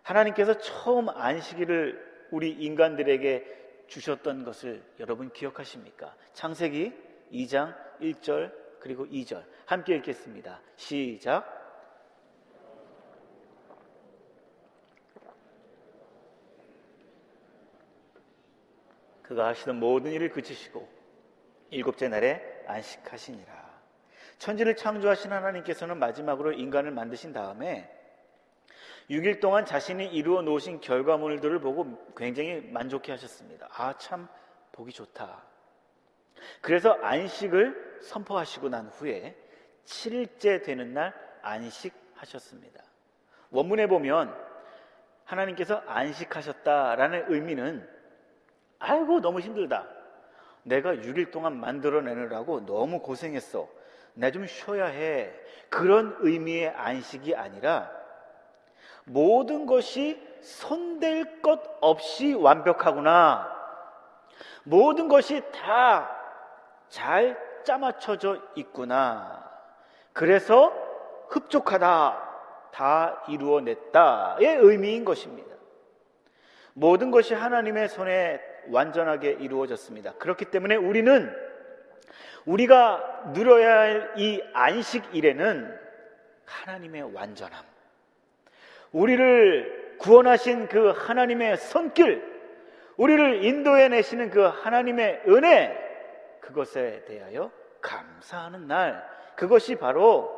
하나님께서 0.04 0.58
처음 0.58 1.08
안식일을 1.08 2.28
우리 2.32 2.52
인간들에게 2.52 3.86
주셨던 3.88 4.44
것을 4.44 4.84
여러분 5.00 5.32
기억하십니까? 5.32 6.14
창세기 6.34 6.94
2장 7.32 7.74
1절 8.02 8.52
그리고 8.82 9.06
2절 9.06 9.46
함께 9.66 9.96
읽겠습니다. 9.96 10.60
시작. 10.76 11.57
그가 19.28 19.48
하시던 19.48 19.80
모든 19.80 20.12
일을 20.12 20.30
그치시고 20.30 20.88
일곱째 21.70 22.08
날에 22.08 22.42
안식하시니라. 22.66 23.68
천지를 24.40 24.76
창조하신 24.76 25.32
하나님께서는 25.32 25.98
마지막으로 25.98 26.54
인간을 26.54 26.92
만드신 26.92 27.34
다음에 27.34 27.92
6일 29.10 29.40
동안 29.40 29.66
자신이 29.66 30.08
이루어 30.08 30.42
놓으신 30.42 30.82
결과물들을 30.82 31.60
보고 31.60 32.14
굉장히 32.16 32.62
만족해 32.62 33.12
하셨습니다. 33.14 33.68
아, 33.72 33.98
참, 33.98 34.28
보기 34.72 34.92
좋다. 34.92 35.44
그래서 36.62 36.94
안식을 37.02 38.00
선포하시고 38.04 38.70
난 38.70 38.88
후에 38.88 39.36
7일째 39.86 40.64
되는 40.64 40.94
날 40.94 41.14
안식하셨습니다. 41.42 42.84
원문에 43.50 43.88
보면 43.88 44.36
하나님께서 45.24 45.84
안식하셨다라는 45.88 47.26
의미는 47.30 47.97
아이고 48.80 49.22
너무 49.22 49.40
힘들다. 49.40 49.86
내가 50.64 50.94
6일 50.94 51.32
동안 51.32 51.58
만들어내느라고 51.60 52.66
너무 52.66 53.02
고생했어. 53.02 53.68
나 54.14 54.32
좀 54.32 54.48
쉬어야 54.48 54.86
해. 54.86 55.32
그런 55.70 56.16
의미의 56.20 56.70
안식이 56.70 57.36
아니라 57.36 57.92
모든 59.06 59.66
것이 59.66 60.20
손댈 60.42 61.42
것 61.42 61.62
없이 61.82 62.34
완벽하구나. 62.34 63.56
모든 64.64 65.08
것이 65.08 65.42
다 65.52 66.18
잘 66.90 67.38
짜맞춰져 67.64 68.42
있구나. 68.56 69.44
그래서 70.14 70.74
흡족하다. 71.30 72.26
다 72.72 73.24
이루어냈다의 73.28 74.58
의미인 74.58 75.04
것입니다. 75.04 75.56
모든 76.74 77.12
것이 77.12 77.34
하나님의 77.34 77.90
손에 77.90 78.40
완전하게 78.70 79.32
이루어졌습니다. 79.40 80.14
그렇기 80.14 80.46
때문에 80.46 80.76
우리는 80.76 81.34
우리가 82.46 83.32
누려야 83.34 83.80
할 83.80 84.14
이 84.18 84.42
안식일에는 84.54 85.80
하나님의 86.46 87.14
완전함, 87.14 87.64
우리를 88.94 89.98
구원하신 90.00 90.68
그 90.68 90.90
하나님의 90.92 91.58
손길, 91.58 92.24
우리를 92.96 93.44
인도해 93.44 93.90
내시는 93.90 94.30
그 94.30 94.42
하나님의 94.42 95.24
은혜, 95.28 95.78
그것에 96.40 97.04
대하여 97.06 97.52
감사하는 97.82 98.68
날, 98.68 99.08
그것이 99.36 99.76
바로 99.76 100.34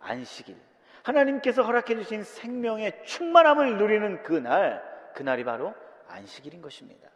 안식일. 0.00 0.56
하나님께서 1.02 1.62
허락해 1.62 1.96
주신 1.96 2.22
생명의 2.22 3.04
충만함을 3.04 3.78
누리는 3.78 4.22
그날, 4.22 4.82
그날이 5.14 5.42
바로 5.42 5.74
안식일인 6.08 6.60
것입니다. 6.60 7.08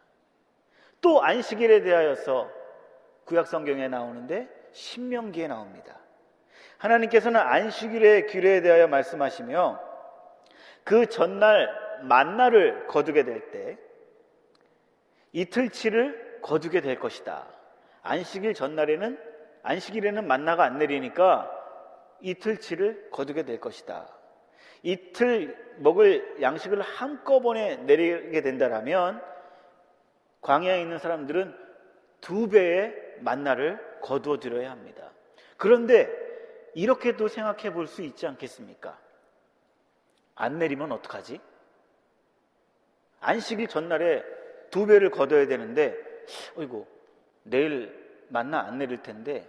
또 1.03 1.21
안식일에 1.21 1.81
대하여서 1.81 2.49
구약 3.25 3.45
성경에 3.47 3.87
나오는데 3.87 4.47
신명기에 4.71 5.47
나옵니다. 5.47 5.99
하나님께서는 6.77 7.39
안식일의 7.39 8.27
규례에 8.27 8.61
대하여 8.61 8.87
말씀하시며 8.87 9.79
그 10.83 11.05
전날 11.05 11.69
만나를 12.03 12.87
거두게 12.87 13.23
될 13.23 13.51
때 13.51 13.77
이틀치를 15.33 16.39
거두게 16.41 16.81
될 16.81 16.99
것이다. 16.99 17.47
안식일 18.01 18.53
전날에는 18.53 19.19
안식일에는 19.63 20.25
만나가 20.25 20.63
안 20.63 20.77
내리니까 20.77 21.49
이틀치를 22.21 23.09
거두게 23.11 23.43
될 23.43 23.59
것이다. 23.59 24.07
이틀 24.83 25.57
먹을 25.77 26.41
양식을 26.41 26.81
한꺼번에 26.81 27.77
내리게 27.77 28.41
된다라면 28.41 29.32
광야에 30.43 30.81
있는 30.81 30.99
사람들은 30.99 31.57
두 32.21 32.47
배의 32.49 33.17
만나를 33.19 33.99
거두어 34.01 34.39
들여야 34.39 34.69
합니다. 34.71 35.11
그런데 35.57 36.09
이렇게도 36.75 37.27
생각해 37.27 37.73
볼 37.73 37.87
수 37.87 38.01
있지 38.01 38.27
않겠습니까? 38.27 38.99
안 40.35 40.59
내리면 40.59 40.91
어떡하지? 40.91 41.39
안식일 43.21 43.67
전날에 43.67 44.23
두 44.69 44.85
배를 44.85 45.11
거둬야 45.11 45.47
되는데, 45.47 45.95
어이구, 46.55 46.85
내일 47.43 48.25
만나 48.29 48.61
안 48.61 48.79
내릴 48.79 49.01
텐데, 49.01 49.47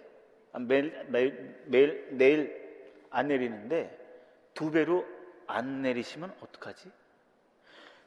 아, 0.52 0.58
매일, 0.58 1.06
매일, 1.08 1.64
매일, 1.66 2.08
내일 2.12 3.06
안 3.10 3.28
내리는데, 3.28 3.98
두 4.52 4.70
배로 4.70 5.04
안 5.46 5.82
내리시면 5.82 6.34
어떡하지? 6.40 6.90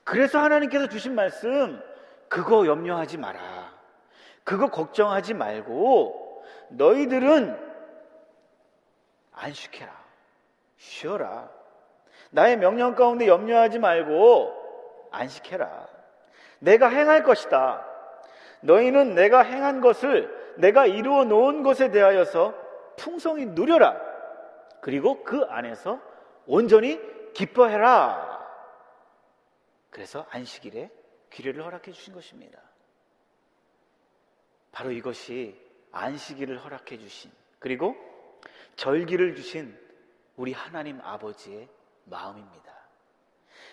그래서 0.04 0.40
하나님께서 0.40 0.88
주신 0.88 1.16
말씀, 1.16 1.82
그거 2.30 2.66
염려하지 2.66 3.18
마라. 3.18 3.40
그거 4.44 4.68
걱정하지 4.70 5.34
말고, 5.34 6.46
너희들은 6.70 7.68
안식해라. 9.34 9.92
쉬어라. 10.78 11.50
나의 12.32 12.58
명령 12.58 12.96
가운데 12.96 13.28
염려하지 13.28 13.80
말고 13.80 15.10
안식해라. 15.12 15.88
내가 16.60 16.90
행할 16.90 17.24
것이다. 17.24 17.86
너희는 18.62 19.16
내가 19.16 19.42
행한 19.42 19.82
것을 19.82 20.56
내가 20.58 20.86
이루어 20.86 21.24
놓은 21.24 21.64
것에 21.64 21.92
대하여서 21.92 22.54
풍성히 22.98 23.46
누려라. 23.46 23.96
그리고 24.82 25.24
그 25.24 25.46
안에서 25.50 26.00
온전히 26.48 27.00
기뻐해라. 27.34 28.38
그래서 29.90 30.26
안식일에 30.32 30.90
귀례를 31.32 31.64
허락해 31.64 31.92
주신 31.92 32.14
것입니다. 32.14 32.62
바로 34.72 34.92
이것이 34.92 35.60
안식일을 35.92 36.64
허락해 36.64 36.98
주신 36.98 37.32
그리고 37.60 37.96
절기를 38.76 39.36
주신 39.36 39.78
우리 40.36 40.54
하나님 40.54 41.02
아버지의 41.02 41.68
마음입니다. 42.06 42.78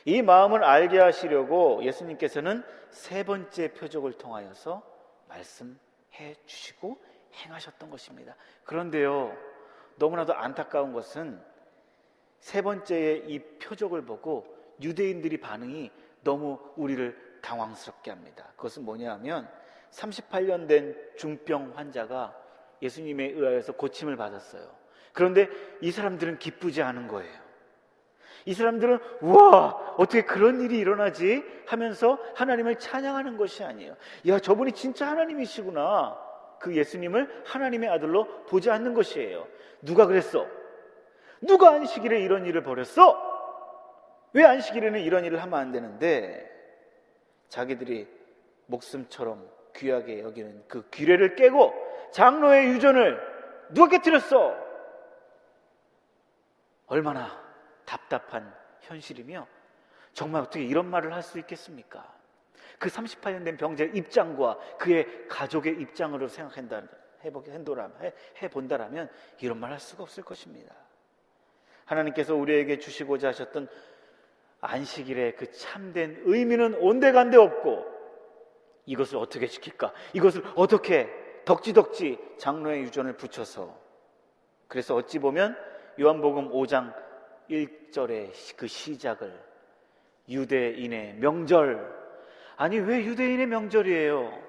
이 0.07 0.23
마음을 0.23 0.65
알게 0.65 0.99
하시려고 0.99 1.83
예수님께서는 1.85 2.65
세 2.91 3.23
번째 3.25 3.73
표적을 3.75 4.15
통하여서 4.15 4.83
말씀해 5.29 6.37
주시고 6.47 7.03
행하셨던 7.35 7.91
것입니다. 7.91 8.37
그런데요, 8.65 9.37
너무나도 9.97 10.35
안타까운 10.35 10.93
것은 10.93 11.43
세 12.39 12.63
번째의 12.63 13.31
이 13.31 13.39
표적을 13.59 14.05
보고 14.05 14.47
유대인들이 14.81 15.39
반응이 15.41 15.91
너무 16.23 16.59
우리를 16.77 17.24
당황스럽게 17.45 18.11
합니다. 18.11 18.53
그것은 18.57 18.85
뭐냐 18.85 19.13
하면 19.13 19.49
38년 19.91 20.67
된 20.67 20.97
중병 21.17 21.73
환자가 21.77 22.35
예수님에 22.83 23.27
의하여서 23.31 23.75
고침을 23.75 24.17
받았어요. 24.17 24.69
그런데 25.13 25.49
이 25.81 25.93
사람들은 25.93 26.39
기쁘지 26.39 26.83
않은 26.83 27.07
거예요. 27.07 27.45
이 28.47 28.53
사람들은 28.53 28.99
우와 29.23 29.95
어떻게 29.97 30.25
그런 30.25 30.61
일이 30.61 30.79
일어나지 30.79 31.45
하면서 31.67 32.19
하나님을 32.35 32.79
찬양하는 32.79 33.37
것이 33.37 33.63
아니에요. 33.63 33.97
야 34.27 34.39
저분이 34.39 34.73
진짜 34.73 35.09
하나님이시구나. 35.09 36.19
그 36.59 36.75
예수님을 36.75 37.45
하나님의 37.47 37.89
아들로 37.91 38.45
보지 38.47 38.71
않는 38.71 38.95
것이에요. 38.95 39.47
누가 39.83 40.07
그랬어? 40.07 40.47
누가 41.41 41.71
안식일에 41.71 42.21
이런 42.21 42.47
일을 42.47 42.63
벌였어? 42.63 43.33
왜 44.33 44.45
안식일에는 44.45 45.01
이런 45.01 45.25
일을 45.25 45.43
하면 45.43 45.59
안 45.59 45.73
되는데 45.73 46.54
자기들이 47.55 48.09
목숨처럼 48.67 49.49
귀하게 49.77 50.21
여기는 50.21 50.65
그 50.67 50.89
규례를 50.91 51.37
깨고 51.37 51.73
장로의 52.11 52.67
유전을 52.71 53.21
누가 53.71 53.91
깨뜨렸어? 53.91 54.57
얼마나 56.87 57.31
답답한 57.85 58.53
현실이며 58.81 59.47
정말 60.13 60.43
어떻게 60.43 60.65
이런 60.65 60.87
말을 60.87 61.13
할 61.15 61.23
수 61.23 61.39
있겠습니까? 61.39 62.13
그 62.81 62.89
38년 62.89 63.45
된 63.45 63.57
병자의 63.57 63.93
입장과 63.95 64.59
그의 64.79 65.29
가족의 65.29 65.81
입장으로 65.81 66.27
생각한다, 66.27 66.83
해본다라면 68.43 69.09
이런 69.41 69.61
말 69.61 69.71
할 69.71 69.79
수가 69.79 70.03
없을 70.03 70.25
것입니다. 70.25 70.75
하나님께서 71.85 72.35
우리에게 72.35 72.81
주시고자 72.81 73.29
하셨던 73.29 73.69
안식일의 74.65 75.37
그 75.37 75.51
참된 75.53 76.23
의미는 76.25 76.75
온데간데 76.75 77.37
없고 77.37 77.85
이것을 78.87 79.19
어떻게 79.19 79.47
지킬까? 79.47 79.93
이것을 80.13 80.43
어떻게 80.57 81.09
덕지덕지 81.45 82.19
장로의 82.39 82.83
유전을 82.83 83.17
붙여서 83.17 83.79
그래서 84.69 84.95
어찌 84.95 85.19
보면 85.19 85.57
요한복음 86.01 86.51
5장 86.51 86.95
1절의 87.51 88.33
그 88.57 88.67
시작을 88.67 89.39
유대인의 90.29 91.17
명절 91.17 92.05
아니 92.57 92.79
왜 92.79 93.05
유대인의 93.05 93.47
명절이에요? 93.47 94.45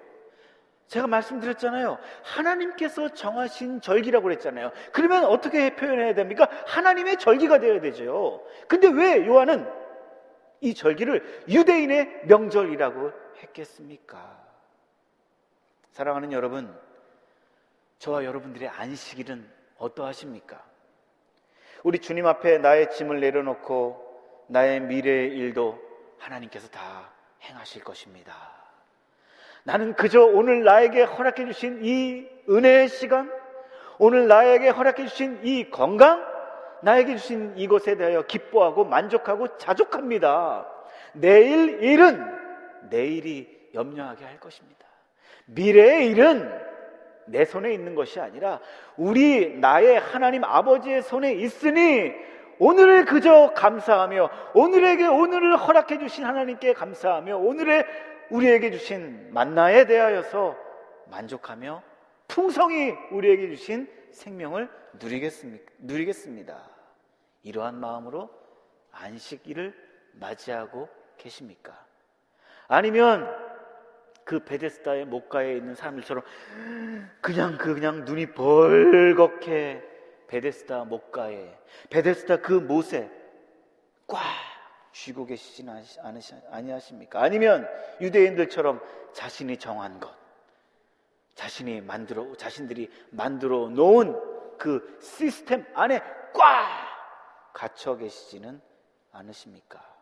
제가 0.87 1.07
말씀드렸잖아요. 1.07 1.97
하나님께서 2.23 3.09
정하신 3.09 3.81
절기라고 3.81 4.23
그랬잖아요. 4.23 4.71
그러면 4.91 5.25
어떻게 5.25 5.75
표현해야 5.75 6.13
됩니까? 6.13 6.47
하나님의 6.67 7.17
절기가 7.17 7.59
되어야 7.59 7.81
되죠. 7.81 8.45
근데 8.67 8.87
왜 8.89 9.25
요한은 9.25 9.67
이 10.65 10.73
절기를 10.73 11.43
유대인의 11.47 12.21
명절이라고 12.23 13.11
했겠습니까? 13.43 14.43
사랑하는 15.91 16.31
여러분, 16.31 16.75
저와 17.99 18.25
여러분들의 18.25 18.67
안식일은 18.67 19.47
어떠하십니까? 19.77 20.63
우리 21.83 21.99
주님 21.99 22.25
앞에 22.25 22.57
나의 22.57 22.89
짐을 22.89 23.19
내려놓고 23.19 24.45
나의 24.47 24.79
미래의 24.81 25.37
일도 25.37 25.79
하나님께서 26.17 26.67
다 26.69 27.11
행하실 27.43 27.83
것입니다. 27.83 28.33
나는 29.63 29.93
그저 29.93 30.23
오늘 30.23 30.63
나에게 30.63 31.03
허락해 31.03 31.45
주신 31.45 31.85
이 31.85 32.27
은혜의 32.49 32.89
시간, 32.89 33.31
오늘 33.99 34.27
나에게 34.27 34.69
허락해 34.69 35.05
주신 35.05 35.41
이 35.43 35.69
건강, 35.69 36.34
나에게 36.81 37.17
주신 37.17 37.53
이것에 37.55 37.95
대하여 37.95 38.23
기뻐하고 38.23 38.85
만족하고 38.85 39.57
자족합니다. 39.57 40.67
내일 41.13 41.81
일은 41.83 42.25
내일이 42.89 43.69
염려하게 43.73 44.25
할 44.25 44.39
것입니다. 44.39 44.85
미래의 45.45 46.07
일은 46.09 46.51
내 47.25 47.45
손에 47.45 47.73
있는 47.73 47.95
것이 47.95 48.19
아니라 48.19 48.59
우리 48.97 49.57
나의 49.57 49.99
하나님 49.99 50.43
아버지의 50.43 51.01
손에 51.01 51.33
있으니 51.33 52.13
오늘을 52.59 53.05
그저 53.05 53.51
감사하며 53.53 54.29
오늘에게 54.53 55.07
오늘을 55.07 55.57
허락해 55.57 55.97
주신 55.99 56.23
하나님께 56.23 56.73
감사하며 56.73 57.37
오늘의 57.37 57.85
우리에게 58.29 58.71
주신 58.71 59.27
만나에 59.31 59.85
대하여서 59.85 60.55
만족하며 61.11 61.81
풍성히 62.27 62.93
우리에게 63.11 63.49
주신 63.49 63.87
생명을 64.15 64.69
누리겠습니까? 64.99 65.71
누리겠습니다. 65.79 66.69
이러한 67.43 67.75
마음으로 67.75 68.29
안식일을 68.91 69.75
맞이하고 70.13 70.89
계십니까? 71.17 71.85
아니면 72.67 73.29
그 74.23 74.43
베데스다의 74.43 75.05
목가에 75.05 75.55
있는 75.55 75.75
사람들처럼 75.75 76.23
그냥 77.21 77.57
그 77.57 77.75
그냥 77.75 78.05
눈이 78.05 78.33
벌겋게 78.33 79.83
베데스다 80.27 80.85
목가에 80.85 81.55
베데스다 81.91 82.37
그 82.37 82.53
못에 82.53 83.11
꽉 84.07 84.21
쥐고 84.91 85.25
계시진 85.25 85.69
아니하십니까? 86.49 87.21
아니면 87.21 87.67
유대인들처럼 88.01 88.81
자신이 89.13 89.57
정한 89.57 89.99
것, 89.99 90.11
자신이 91.35 91.81
만들어 91.81 92.33
자신들이 92.35 92.89
만들어 93.11 93.69
놓은 93.69 94.57
그 94.57 94.97
시스템 95.01 95.65
안에 95.75 96.01
꽉 96.33 97.53
갇혀 97.53 97.95
계시지는 97.95 98.61
않으십니까? 99.11 99.95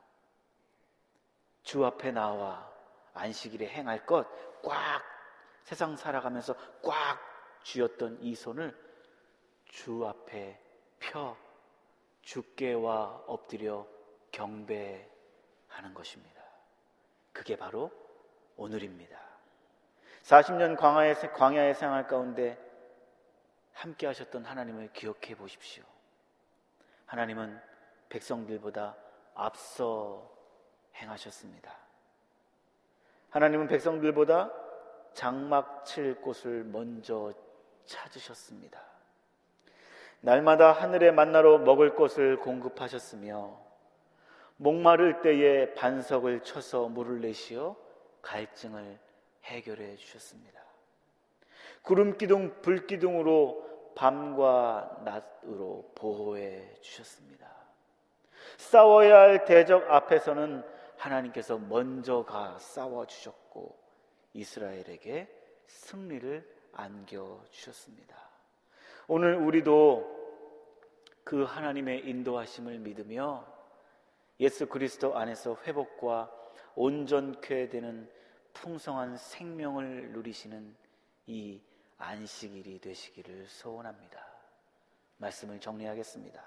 주 1.63 1.86
앞에 1.86 2.11
나와 2.11 2.71
안식일에 3.13 3.67
행할 3.67 4.05
것 4.05 4.53
꽉 4.63 5.03
세상 5.63 5.95
살아가면서 5.95 6.55
꽉 6.81 7.19
쥐었던 7.63 8.19
이 8.21 8.34
손을 8.34 8.75
주 9.65 10.05
앞에 10.07 10.59
펴 10.99 11.38
주께와 12.21 13.23
엎드려 13.27 13.86
경배하는 14.31 15.93
것입니다. 15.93 16.41
그게 17.31 17.55
바로 17.57 17.91
오늘입니다. 18.55 19.19
40년 20.24 20.78
광야의, 20.78 21.15
광야의 21.34 21.76
생활 21.76 22.07
가운데 22.07 22.57
함께 23.74 24.07
하셨던 24.07 24.45
하나님을 24.45 24.89
기억해 24.93 25.36
보십시오. 25.36 25.84
하나님은 27.05 27.59
백성들보다 28.09 28.95
앞서 29.36 30.32
행하셨습니다. 30.95 31.76
하나님은 33.32 33.67
백성들보다 33.67 34.51
장막 35.13 35.86
칠 35.86 36.15
곳을 36.21 36.63
먼저 36.63 37.34
찾으셨습니다. 37.86 38.82
날마다 40.21 40.71
하늘의 40.71 41.11
만나로 41.11 41.59
먹을 41.59 41.95
것을 41.95 42.38
공급하셨으며 42.38 43.59
목마를 44.55 45.21
때에 45.21 45.74
반석을 45.74 46.43
쳐서 46.43 46.88
물을 46.88 47.19
내시어 47.19 47.76
갈증을 48.21 49.03
해결해 49.44 49.96
주셨습니다. 49.96 50.62
구름 51.82 52.18
기둥, 52.18 52.62
불 52.62 52.88
기둥으로 52.88 53.94
밤과 53.96 55.02
낮으로 55.04 55.91
보호해 55.96 56.74
주셨습니다. 56.82 57.52
싸워야 58.58 59.20
할 59.20 59.46
대적 59.46 59.89
앞에서는 59.91 60.64
하나님께서 60.98 61.58
먼저 61.58 62.24
가 62.24 62.58
싸워 62.60 63.06
주셨고 63.06 63.78
이스라엘에게 64.34 65.28
승리를 65.68 66.50
안겨 66.74 67.44
주셨습니다. 67.50 68.16
오늘 69.08 69.36
우리도 69.36 70.24
그 71.24 71.44
하나님의 71.44 72.08
인도하심을 72.08 72.80
믿으며 72.80 73.46
예수 74.39 74.68
그리스도 74.68 75.18
안에서 75.18 75.58
회복과 75.66 76.32
온전케 76.76 77.70
되는 77.70 78.10
풍성한 78.54 79.18
생명을 79.18 80.12
누리시는 80.12 80.76
이 81.28 81.62
안식일이 81.97 82.80
되시기를 82.80 83.47
소원합니다. 83.47 84.26
말씀을 85.18 85.60
정리하겠습니다. 85.60 86.43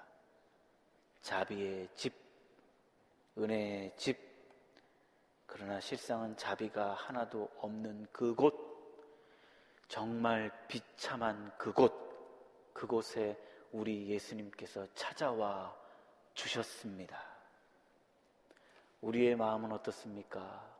자비의 1.21 1.89
집, 1.95 2.13
은혜의 3.37 3.93
집, 3.97 4.17
그러나 5.45 5.79
실상은 5.79 6.35
자비가 6.37 6.93
하나도 6.93 7.49
없는 7.59 8.07
그곳, 8.11 8.55
정말 9.87 10.51
비참한 10.67 11.51
그곳, 11.57 11.93
그곳에 12.73 13.37
우리 13.71 14.07
예수님께서 14.09 14.85
찾아와 14.93 15.75
주셨습니다. 16.33 17.19
우리의 19.01 19.35
마음은 19.35 19.71
어떻습니까? 19.71 20.76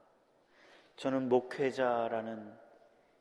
저는 0.97 1.29
목회자라는 1.29 2.53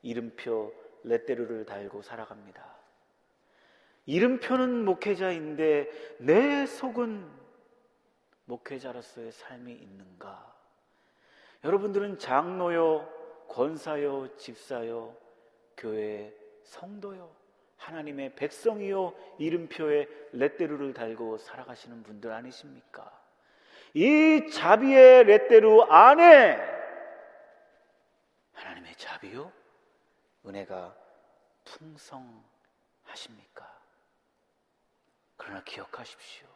이름표 0.01 0.73
레떼르를 1.03 1.65
달고 1.65 2.01
살아갑니다. 2.01 2.75
이름표는 4.07 4.83
목회자인데 4.83 6.17
내 6.19 6.65
속은 6.65 7.29
목회자로서의 8.45 9.31
삶이 9.31 9.73
있는가? 9.73 10.55
여러분들은 11.63 12.17
장로요, 12.17 13.07
권사요, 13.47 14.35
집사요, 14.37 15.15
교회 15.75 16.33
성도요, 16.63 17.29
하나님의 17.77 18.35
백성이요, 18.35 19.13
이름표에 19.37 20.07
레떼루를 20.31 20.93
달고 20.93 21.37
살아가시는 21.37 22.03
분들 22.03 22.31
아니십니까? 22.31 23.11
이 23.93 24.49
자비의 24.51 25.25
레떼루 25.25 25.83
안에 25.83 26.76
하나님의 28.87 28.95
자비요? 28.95 29.51
은혜가 30.45 30.95
풍성하십니까? 31.65 32.45
그러나 35.35 35.61
기억하십시오. 35.63 36.47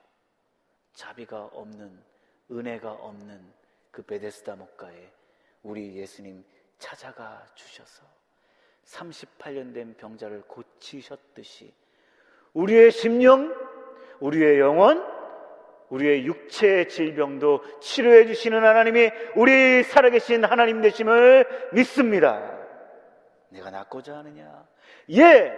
자비가 0.93 1.45
없는, 1.45 2.03
은혜가 2.49 2.91
없는 2.91 3.53
그 3.91 4.01
베데스다 4.03 4.55
목가에 4.55 5.11
우리 5.63 5.95
예수님 5.95 6.45
찾아가 6.79 7.45
주셔서 7.55 8.03
38년 8.85 9.73
된 9.73 9.95
병자를 9.95 10.43
고치셨듯이 10.43 11.73
우리의 12.53 12.91
심령, 12.91 13.53
우리의 14.19 14.59
영혼, 14.59 15.03
우리의 15.91 16.25
육체의 16.25 16.87
질병도 16.89 17.79
치료해 17.79 18.25
주시는 18.25 18.63
하나님이 18.63 19.11
우리 19.35 19.83
살아계신 19.83 20.43
하나님 20.45 20.81
되심을 20.81 21.69
믿습니다. 21.73 22.59
내가 23.49 23.69
낫고자 23.69 24.17
하느냐? 24.17 24.65
예, 25.11 25.53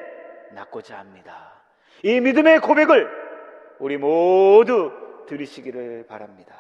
낫고자 0.52 0.98
합니다. 0.98 1.62
이 2.02 2.20
믿음의 2.20 2.60
고백을 2.62 3.10
우리 3.80 3.98
모두 3.98 4.92
들으시기를 5.28 6.08
바랍니다. 6.08 6.56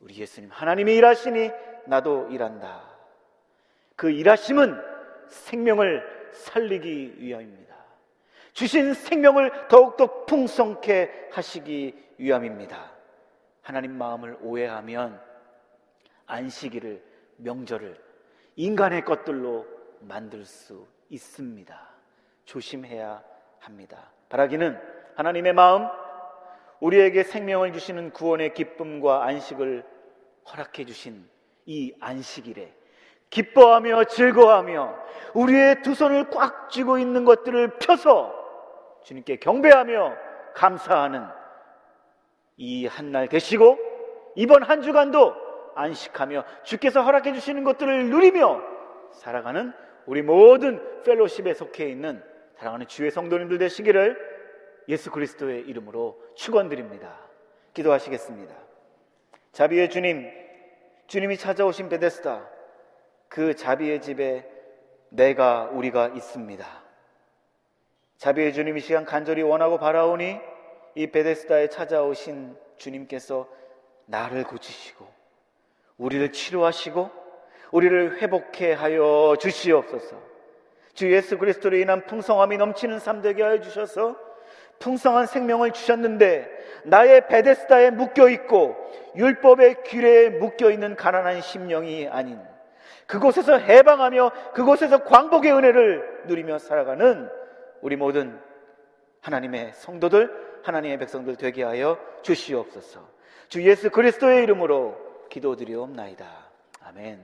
우리 0.00 0.16
예수님, 0.16 0.50
하나님이 0.50 0.96
일하시니 0.96 1.50
나도 1.86 2.28
일한다. 2.30 2.82
그 3.94 4.10
일하심은 4.10 4.76
생명을 5.28 6.30
살리기 6.32 7.16
위함입니다. 7.18 7.69
주신 8.60 8.92
생명을 8.92 9.68
더욱더 9.68 10.26
풍성케 10.26 11.30
하시기 11.32 11.94
위함입니다. 12.18 12.92
하나님 13.62 13.96
마음을 13.96 14.36
오해하면 14.42 15.18
안식일을, 16.26 17.02
명절을 17.38 17.96
인간의 18.56 19.06
것들로 19.06 19.66
만들 20.00 20.44
수 20.44 20.86
있습니다. 21.08 21.88
조심해야 22.44 23.22
합니다. 23.60 24.10
바라기는 24.28 24.78
하나님의 25.16 25.54
마음, 25.54 25.86
우리에게 26.80 27.22
생명을 27.22 27.72
주시는 27.72 28.10
구원의 28.10 28.52
기쁨과 28.52 29.24
안식을 29.24 29.86
허락해 30.52 30.84
주신 30.84 31.26
이 31.64 31.94
안식일에 31.98 32.74
기뻐하며 33.30 34.04
즐거워하며 34.04 34.96
우리의 35.32 35.80
두 35.80 35.94
손을 35.94 36.28
꽉 36.28 36.68
쥐고 36.68 36.98
있는 36.98 37.24
것들을 37.24 37.78
펴서 37.78 38.39
주님께 39.04 39.36
경배하며 39.36 40.16
감사하는 40.54 41.26
이 42.56 42.86
한날 42.86 43.28
되시고 43.28 43.78
이번 44.34 44.62
한 44.62 44.82
주간도 44.82 45.34
안식하며 45.74 46.44
주께서 46.62 47.02
허락해 47.02 47.32
주시는 47.32 47.64
것들을 47.64 48.10
누리며 48.10 48.60
살아가는 49.12 49.72
우리 50.06 50.22
모든 50.22 51.02
펠로십에 51.02 51.54
속해 51.54 51.88
있는 51.88 52.22
사랑하는 52.56 52.86
주의 52.86 53.10
성도님들 53.10 53.58
되시기를 53.58 54.16
예수 54.88 55.10
그리스도의 55.10 55.62
이름으로 55.62 56.20
축원드립니다. 56.34 57.16
기도하시겠습니다. 57.74 58.54
자비의 59.52 59.90
주님, 59.90 60.30
주님이 61.06 61.36
찾아오신 61.36 61.88
베데스다. 61.88 62.48
그 63.28 63.54
자비의 63.54 64.00
집에 64.00 64.48
내가 65.08 65.64
우리가 65.72 66.08
있습니다. 66.08 66.89
자비의 68.20 68.52
주님 68.52 68.76
이 68.76 68.80
시간 68.80 69.06
간절히 69.06 69.40
원하고 69.40 69.78
바라오니 69.78 70.38
이 70.94 71.06
베데스다에 71.06 71.68
찾아오신 71.68 72.54
주님께서 72.76 73.48
나를 74.04 74.44
고치시고 74.44 75.06
우리를 75.96 76.30
치료하시고 76.30 77.10
우리를 77.72 78.20
회복해 78.20 78.74
하여 78.74 79.36
주시옵소서. 79.40 80.16
주 80.92 81.10
예수 81.10 81.38
그리스도로 81.38 81.78
인한 81.78 82.04
풍성함이 82.04 82.58
넘치는 82.58 82.98
삶 82.98 83.22
되게 83.22 83.42
하여 83.42 83.58
주셔서 83.62 84.16
풍성한 84.80 85.24
생명을 85.24 85.70
주셨는데 85.70 86.46
나의 86.84 87.26
베데스다에 87.26 87.88
묶여 87.90 88.28
있고 88.28 88.76
율법의 89.16 89.84
규례에 89.84 90.28
묶여 90.28 90.70
있는 90.70 90.94
가난한 90.94 91.40
심령이 91.40 92.08
아닌 92.08 92.38
그곳에서 93.06 93.56
해방하며 93.56 94.52
그곳에서 94.52 95.04
광복의 95.04 95.52
은혜를 95.52 96.24
누리며 96.26 96.58
살아가는 96.58 97.39
우리 97.82 97.96
모든 97.96 98.40
하나님의 99.20 99.72
성도들, 99.74 100.62
하나님의 100.62 100.98
백성들 100.98 101.36
되게 101.36 101.62
하여 101.62 101.98
주시옵소서. 102.22 103.08
주 103.48 103.62
예수 103.66 103.90
그리스도의 103.90 104.44
이름으로 104.44 104.96
기도드리옵나이다. 105.28 106.26
아멘. 106.82 107.18